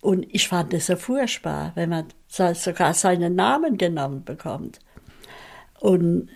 Und 0.01 0.27
ich 0.33 0.49
fand 0.49 0.73
es 0.75 0.87
so 0.87 0.97
furchtbar, 0.97 1.73
wenn 1.75 1.91
man 1.91 2.07
sogar 2.29 2.95
seinen 2.95 3.35
Namen 3.35 3.79
genommen 3.79 4.25
bekommt. 4.25 4.79
Und 5.81 6.29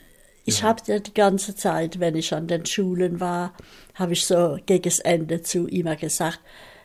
ich 0.45 0.61
ja. 0.61 0.69
habe 0.69 0.83
ja 0.87 0.99
die 0.99 1.15
ganze 1.15 1.55
Zeit, 1.55 2.01
wenn 2.01 2.17
ich 2.17 2.35
an 2.35 2.49
den 2.49 2.67
Schulen 2.67 3.21
war, 3.21 3.55
habe 3.95 4.15
ich 4.15 4.27
so 4.27 4.59
gegen 4.67 4.83
das 4.83 4.99
Ende 4.99 5.43
zu 5.43 5.67
immer 5.69 5.97
gesagt, 5.97 6.41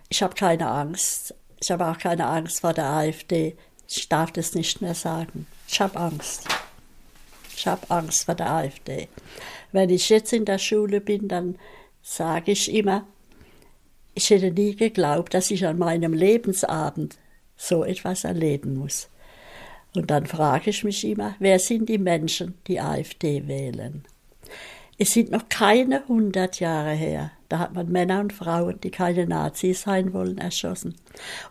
ich 0.10 0.21
habe 0.21 0.36
keine 0.36 0.69
Angst. 0.69 1.33
Ich 1.60 1.71
habe 1.71 1.88
auch 1.88 1.97
keine 1.97 2.27
Angst 2.27 2.62
vor 2.62 2.73
der 2.73 2.86
AfD. 2.86 3.55
Ich 3.88 4.07
darf 4.10 4.31
das 4.31 4.53
nicht 4.53 4.81
mehr 4.81 4.93
sagen. 4.93 5.47
Ich 5.67 5.81
habe 5.81 5.99
Angst. 5.99 6.47
Ich 7.55 7.65
habe 7.65 7.89
Angst 7.89 8.25
vor 8.25 8.36
der 8.36 8.51
AfD. 8.51 9.07
Wenn 9.77 9.91
ich 9.91 10.09
jetzt 10.09 10.33
in 10.33 10.43
der 10.43 10.57
Schule 10.57 11.01
bin, 11.01 11.27
dann 11.27 11.55
sage 12.01 12.53
ich 12.53 12.73
immer, 12.73 13.05
ich 14.15 14.31
hätte 14.31 14.49
nie 14.49 14.75
geglaubt, 14.75 15.35
dass 15.35 15.51
ich 15.51 15.67
an 15.67 15.77
meinem 15.77 16.13
Lebensabend 16.13 17.19
so 17.55 17.83
etwas 17.83 18.23
erleben 18.23 18.73
muss. 18.73 19.07
Und 19.95 20.09
dann 20.09 20.25
frage 20.25 20.71
ich 20.71 20.83
mich 20.83 21.05
immer, 21.05 21.35
wer 21.37 21.59
sind 21.59 21.89
die 21.89 21.99
Menschen, 21.99 22.55
die 22.65 22.81
AfD 22.81 23.47
wählen? 23.47 24.03
Es 24.97 25.13
sind 25.13 25.29
noch 25.29 25.47
keine 25.47 26.07
hundert 26.07 26.59
Jahre 26.59 26.93
her, 26.93 27.31
da 27.47 27.59
hat 27.59 27.75
man 27.75 27.91
Männer 27.91 28.21
und 28.21 28.33
Frauen, 28.33 28.81
die 28.81 28.89
keine 28.89 29.27
Nazis 29.27 29.83
sein 29.83 30.11
wollen, 30.11 30.39
erschossen. 30.39 30.95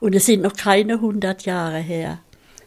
Und 0.00 0.16
es 0.16 0.26
sind 0.26 0.42
noch 0.42 0.56
keine 0.56 1.00
hundert 1.00 1.44
Jahre 1.44 1.78
her, 1.78 2.18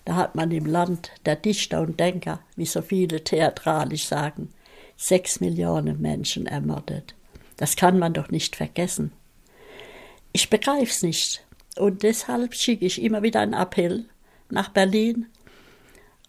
da 0.05 0.15
hat 0.15 0.35
man 0.35 0.51
im 0.51 0.67
Land 0.67 1.11
der 1.25 1.35
Dichter 1.35 1.81
und 1.81 1.99
Denker, 1.99 2.39
wie 2.55 2.65
so 2.65 2.81
viele 2.81 3.25
theatralisch 3.25 4.05
sagen, 4.05 4.53
sechs 4.99 5.39
Millionen 5.39 6.01
Menschen 6.01 6.45
ermordet. 6.45 7.15
Das 7.55 7.77
kann 7.77 7.97
man 7.97 8.13
doch 8.13 8.29
nicht 8.29 8.57
vergessen. 8.57 9.13
Ich 10.33 10.49
begreif's 10.49 11.01
nicht. 11.01 11.45
Und 11.77 12.03
deshalb 12.03 12.53
schicke 12.53 12.85
ich 12.85 13.01
immer 13.01 13.23
wieder 13.23 13.39
einen 13.39 13.53
Appell 13.53 14.05
nach 14.49 14.69
Berlin 14.69 15.27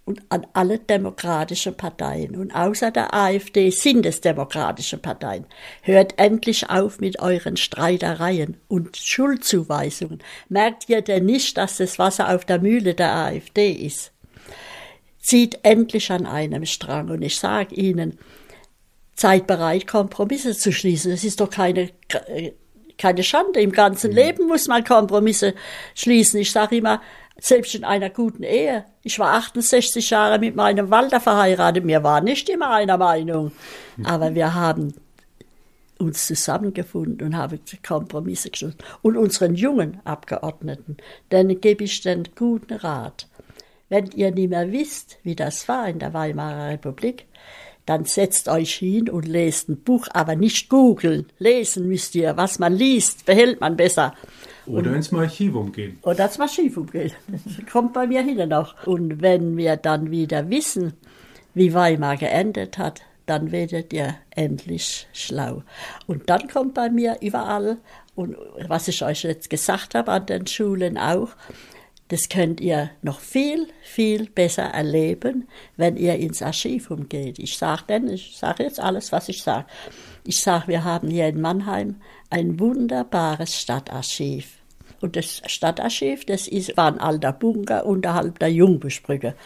und 0.05 0.23
an 0.29 0.47
alle 0.53 0.79
demokratischen 0.79 1.77
Parteien. 1.77 2.37
Und 2.37 2.55
außer 2.55 2.93
der 2.93 3.13
AfD 3.13 3.71
sind 3.71 4.07
es 4.07 4.21
demokratische 4.21 4.99
Parteien. 4.99 5.47
Hört 5.83 6.19
endlich 6.19 6.71
auf 6.71 7.01
mit 7.01 7.19
euren 7.21 7.57
Streitereien 7.57 8.57
und 8.69 8.97
Schuldzuweisungen. 8.97 10.21
Merkt 10.49 10.89
ihr 10.89 11.03
denn 11.03 11.27
nicht, 11.27 11.57
dass 11.57 11.79
das 11.79 11.99
Wasser 11.99 12.33
auf 12.33 12.45
der 12.45 12.61
Mühle 12.61 12.95
der 12.95 13.15
AfD 13.15 13.73
ist? 13.73 14.13
Zieht 15.19 15.59
endlich 15.65 16.11
an 16.13 16.25
einem 16.25 16.67
Strang. 16.67 17.11
Und 17.11 17.23
ich 17.23 17.39
sage 17.39 17.75
Ihnen, 17.75 18.17
seid 19.21 19.47
bereit, 19.47 19.87
Kompromisse 19.87 20.57
zu 20.57 20.73
schließen. 20.73 21.13
Es 21.13 21.25
ist 21.25 21.41
doch 21.41 21.51
keine 21.51 21.91
keine 22.97 23.23
Schande. 23.23 23.61
Im 23.61 23.73
ganzen 23.73 24.13
Leben 24.13 24.47
muss 24.47 24.69
man 24.69 24.85
Kompromisse 24.85 25.55
schließen. 25.95 26.39
Ich 26.39 26.53
sage 26.53 26.77
immer, 26.77 27.01
selbst 27.39 27.75
in 27.75 27.85
einer 27.85 28.11
guten 28.11 28.43
Ehe. 28.43 28.85
Ich 29.03 29.19
war 29.19 29.35
68 29.35 30.11
Jahre 30.11 30.39
mit 30.39 30.55
meinem 30.55 30.91
Walter 30.91 31.21
verheiratet. 31.21 31.87
Wir 31.87 32.05
waren 32.05 32.25
nicht 32.25 32.49
immer 32.51 32.71
einer 32.71 32.99
Meinung. 32.99 33.53
Aber 34.05 34.35
wir 34.35 34.55
haben 34.55 34.93
uns 35.99 36.27
zusammengefunden 36.27 37.27
und 37.27 37.37
haben 37.37 37.61
Kompromisse 37.87 38.51
geschlossen. 38.51 38.79
Und 39.03 39.17
unseren 39.17 39.55
jungen 39.55 40.01
Abgeordneten, 40.05 40.99
denen 41.33 41.61
gebe 41.61 41.85
ich 41.85 42.03
den 42.03 42.25
guten 42.37 42.75
Rat. 42.75 43.29
Wenn 43.89 44.07
ihr 44.13 44.31
nicht 44.31 44.51
mehr 44.51 44.71
wisst, 44.71 45.19
wie 45.25 45.35
das 45.35 45.69
war 45.69 45.89
in 45.89 45.99
der 45.99 46.15
Weimarer 46.15 46.69
Republik, 46.69 47.27
dann 47.91 48.05
setzt 48.05 48.49
euch 48.49 48.75
hin 48.75 49.11
und 49.11 49.27
lest 49.27 49.69
ein 49.69 49.83
Buch, 49.83 50.07
aber 50.15 50.37
nicht 50.37 50.69
googeln. 50.69 51.27
Lesen 51.41 51.89
müsst 51.89 52.15
ihr. 52.15 52.37
Was 52.37 52.61
man 52.61 52.73
liest, 52.73 53.27
behält 53.27 53.61
man 53.61 53.77
besser. 53.77 54.15
Oder 54.65 54.95
ins 54.95 55.13
Archivum 55.13 55.73
gehen. 55.73 55.99
Oder 56.03 56.27
ins 56.27 56.39
Archivum 56.39 56.87
gehen. 56.87 57.11
Das 57.27 57.43
kommt 57.73 57.93
bei 57.93 58.07
mir 58.07 58.23
hin 58.23 58.49
noch. 58.49 58.87
Und 58.87 59.23
wenn 59.23 59.57
wir 59.57 59.77
dann 59.77 60.13
wieder 60.13 60.49
wissen, 60.51 60.93
wie 61.55 61.75
Weimar 61.75 62.17
geendet 62.17 62.79
hat, 62.79 63.03
dann 63.27 63.51
werdet 63.51 63.93
ihr 63.93 64.15
endlich 64.31 65.09
schlau. 65.13 65.65
Und 66.07 66.31
dann 66.31 66.47
kommt 66.47 66.75
bei 66.75 66.91
mir 66.91 67.17
überall, 67.21 67.79
und 68.15 68.37
was 68.69 68.87
ich 68.87 69.03
euch 69.03 69.25
jetzt 69.25 69.51
gesagt 69.51 69.97
habe 69.97 70.13
an 70.13 70.27
den 70.27 70.47
Schulen 70.47 70.97
auch, 70.97 71.31
das 72.11 72.29
könnt 72.29 72.61
ihr 72.61 72.91
noch 73.03 73.21
viel, 73.21 73.69
viel 73.83 74.29
besser 74.29 74.65
erleben, 74.65 75.47
wenn 75.77 75.97
ihr 75.97 76.17
ins 76.17 76.43
Archiv 76.43 76.91
umgeht. 76.91 77.39
Ich 77.39 77.57
sage 77.57 77.85
denn, 77.89 78.09
ich 78.09 78.37
sage 78.37 78.65
jetzt 78.65 78.81
alles, 78.81 79.13
was 79.13 79.29
ich 79.29 79.45
sage. 79.45 79.67
Ich 80.25 80.41
sage, 80.41 80.67
wir 80.67 80.83
haben 80.83 81.09
hier 81.09 81.29
in 81.29 81.41
Mannheim 81.41 82.01
ein 82.29 82.59
wunderbares 82.59 83.57
Stadtarchiv. 83.57 84.55
Und 85.01 85.15
das 85.15 85.41
Stadtarchiv, 85.47 86.25
das 86.25 86.49
ist, 86.49 86.77
war 86.77 86.89
ein 86.89 86.99
alter 86.99 87.33
Bunker 87.33 87.87
unterhalb 87.87 88.41
der 88.41 88.53
Jungbuschbrücke. 88.53 89.37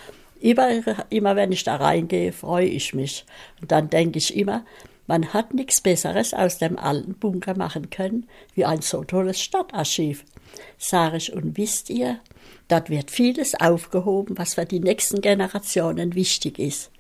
Immer, 0.41 0.71
immer 1.11 1.37
wenn 1.37 1.53
ich 1.53 1.65
da 1.65 1.77
reingehe, 1.77 2.33
freue 2.33 2.67
ich 2.67 2.95
mich. 2.95 3.27
Und 3.61 3.73
dann 3.73 3.91
denke 3.91 4.17
ich 4.17 4.35
immer, 4.35 4.65
man 5.07 5.35
hat 5.35 5.53
nichts 5.53 5.83
Besseres 5.83 6.33
aus 6.33 6.57
dem 6.57 6.79
alten 6.79 7.13
Bunker 7.13 7.59
machen 7.59 7.91
können, 7.91 8.27
wie 8.55 8.65
ein 8.65 8.81
so 8.81 9.05
tolles 9.05 9.39
Stadtarchiv. 9.39 10.25
Sag 10.79 11.13
ich, 11.13 11.31
und 11.31 11.59
wisst 11.59 11.91
ihr, 11.91 12.21
Dort 12.69 12.91
wird 12.91 13.11
vieles 13.11 13.55
aufgehoben, 13.55 14.39
was 14.39 14.55
für 14.55 14.65
die 14.65 14.81
nächsten 14.81 15.21
Generationen 15.21 16.15
wichtig 16.15 16.59
ist. 16.59 16.91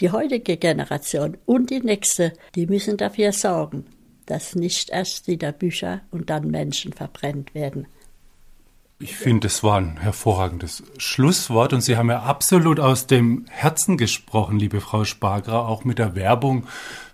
Die 0.00 0.10
heutige 0.10 0.56
Generation 0.56 1.36
und 1.46 1.70
die 1.70 1.80
nächste, 1.80 2.32
die 2.54 2.66
müssen 2.66 2.96
dafür 2.96 3.32
sorgen, 3.32 3.86
dass 4.26 4.54
nicht 4.54 4.90
erst 4.90 5.26
wieder 5.26 5.52
Bücher 5.52 6.02
und 6.10 6.30
dann 6.30 6.50
Menschen 6.50 6.92
verbrennt 6.92 7.54
werden. 7.54 7.86
Ich 9.02 9.16
finde, 9.16 9.46
es 9.46 9.62
war 9.64 9.78
ein 9.78 9.96
hervorragendes 9.96 10.82
Schlusswort 10.98 11.72
und 11.72 11.80
Sie 11.80 11.96
haben 11.96 12.10
ja 12.10 12.22
absolut 12.22 12.78
aus 12.78 13.06
dem 13.06 13.46
Herzen 13.48 13.96
gesprochen, 13.96 14.58
liebe 14.58 14.82
Frau 14.82 15.04
Sparger, 15.04 15.66
auch 15.66 15.84
mit 15.84 15.98
der 15.98 16.14
Werbung 16.14 16.66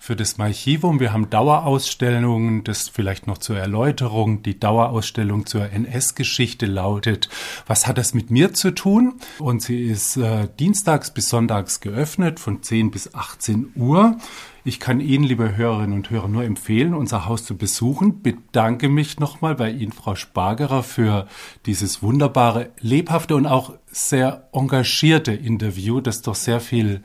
für 0.06 0.14
das 0.14 0.38
Archivum. 0.38 1.00
Wir 1.00 1.12
haben 1.12 1.30
Dauerausstellungen, 1.30 2.62
das 2.62 2.88
vielleicht 2.88 3.26
noch 3.26 3.38
zur 3.38 3.58
Erläuterung. 3.58 4.40
Die 4.40 4.60
Dauerausstellung 4.60 5.46
zur 5.46 5.68
NS-Geschichte 5.72 6.66
lautet, 6.66 7.28
was 7.66 7.88
hat 7.88 7.98
das 7.98 8.14
mit 8.14 8.30
mir 8.30 8.54
zu 8.54 8.70
tun? 8.70 9.14
Und 9.40 9.62
sie 9.62 9.82
ist 9.82 10.16
äh, 10.16 10.46
dienstags 10.60 11.10
bis 11.10 11.28
sonntags 11.28 11.80
geöffnet 11.80 12.38
von 12.38 12.62
10 12.62 12.92
bis 12.92 13.14
18 13.14 13.72
Uhr. 13.74 14.16
Ich 14.62 14.78
kann 14.78 15.00
Ihnen, 15.00 15.24
liebe 15.24 15.56
Hörerinnen 15.56 15.94
und 15.94 16.10
Hörer, 16.10 16.28
nur 16.28 16.44
empfehlen, 16.44 16.94
unser 16.94 17.26
Haus 17.26 17.44
zu 17.44 17.56
besuchen. 17.56 18.22
Bedanke 18.22 18.88
mich 18.88 19.18
nochmal 19.18 19.56
bei 19.56 19.72
Ihnen, 19.72 19.90
Frau 19.90 20.14
Spargerer, 20.14 20.84
für 20.84 21.26
dieses 21.66 22.00
wunderbare, 22.00 22.70
lebhafte 22.78 23.34
und 23.34 23.46
auch 23.46 23.74
sehr 23.86 24.48
engagierte 24.52 25.32
Interview, 25.32 26.00
das 26.00 26.22
doch 26.22 26.36
sehr 26.36 26.60
viel 26.60 27.00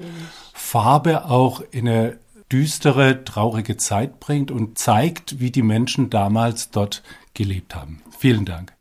Farbe 0.54 1.26
auch 1.26 1.62
in 1.72 1.88
eine 1.88 2.20
düstere, 2.52 3.24
traurige 3.24 3.78
Zeit 3.78 4.20
bringt 4.20 4.52
und 4.52 4.78
zeigt, 4.78 5.40
wie 5.40 5.52
die 5.52 5.62
Menschen 5.62 6.10
damals 6.10 6.70
dort 6.70 7.04
gelebt 7.34 7.76
haben. 7.76 8.02
Vielen 8.18 8.46
Dank. 8.46 8.74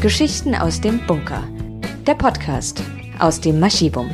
Geschichten 0.00 0.54
aus 0.54 0.80
dem 0.80 0.98
Bunker. 1.06 1.44
Der 2.06 2.14
Podcast 2.14 2.82
aus 3.18 3.40
dem 3.40 3.60
Maschivum. 3.60 4.10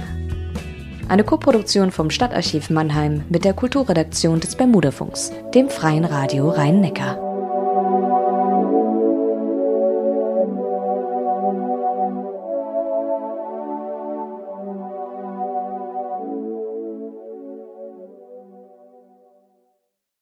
Eine 1.08 1.24
Koproduktion 1.24 1.90
vom 1.90 2.10
Stadtarchiv 2.10 2.70
Mannheim 2.70 3.24
mit 3.28 3.44
der 3.44 3.54
Kulturredaktion 3.54 4.38
des 4.38 4.54
Bermudafunks, 4.54 5.32
dem 5.52 5.68
Freien 5.68 6.04
Radio 6.04 6.50
Rhein-Neckar. 6.50 7.29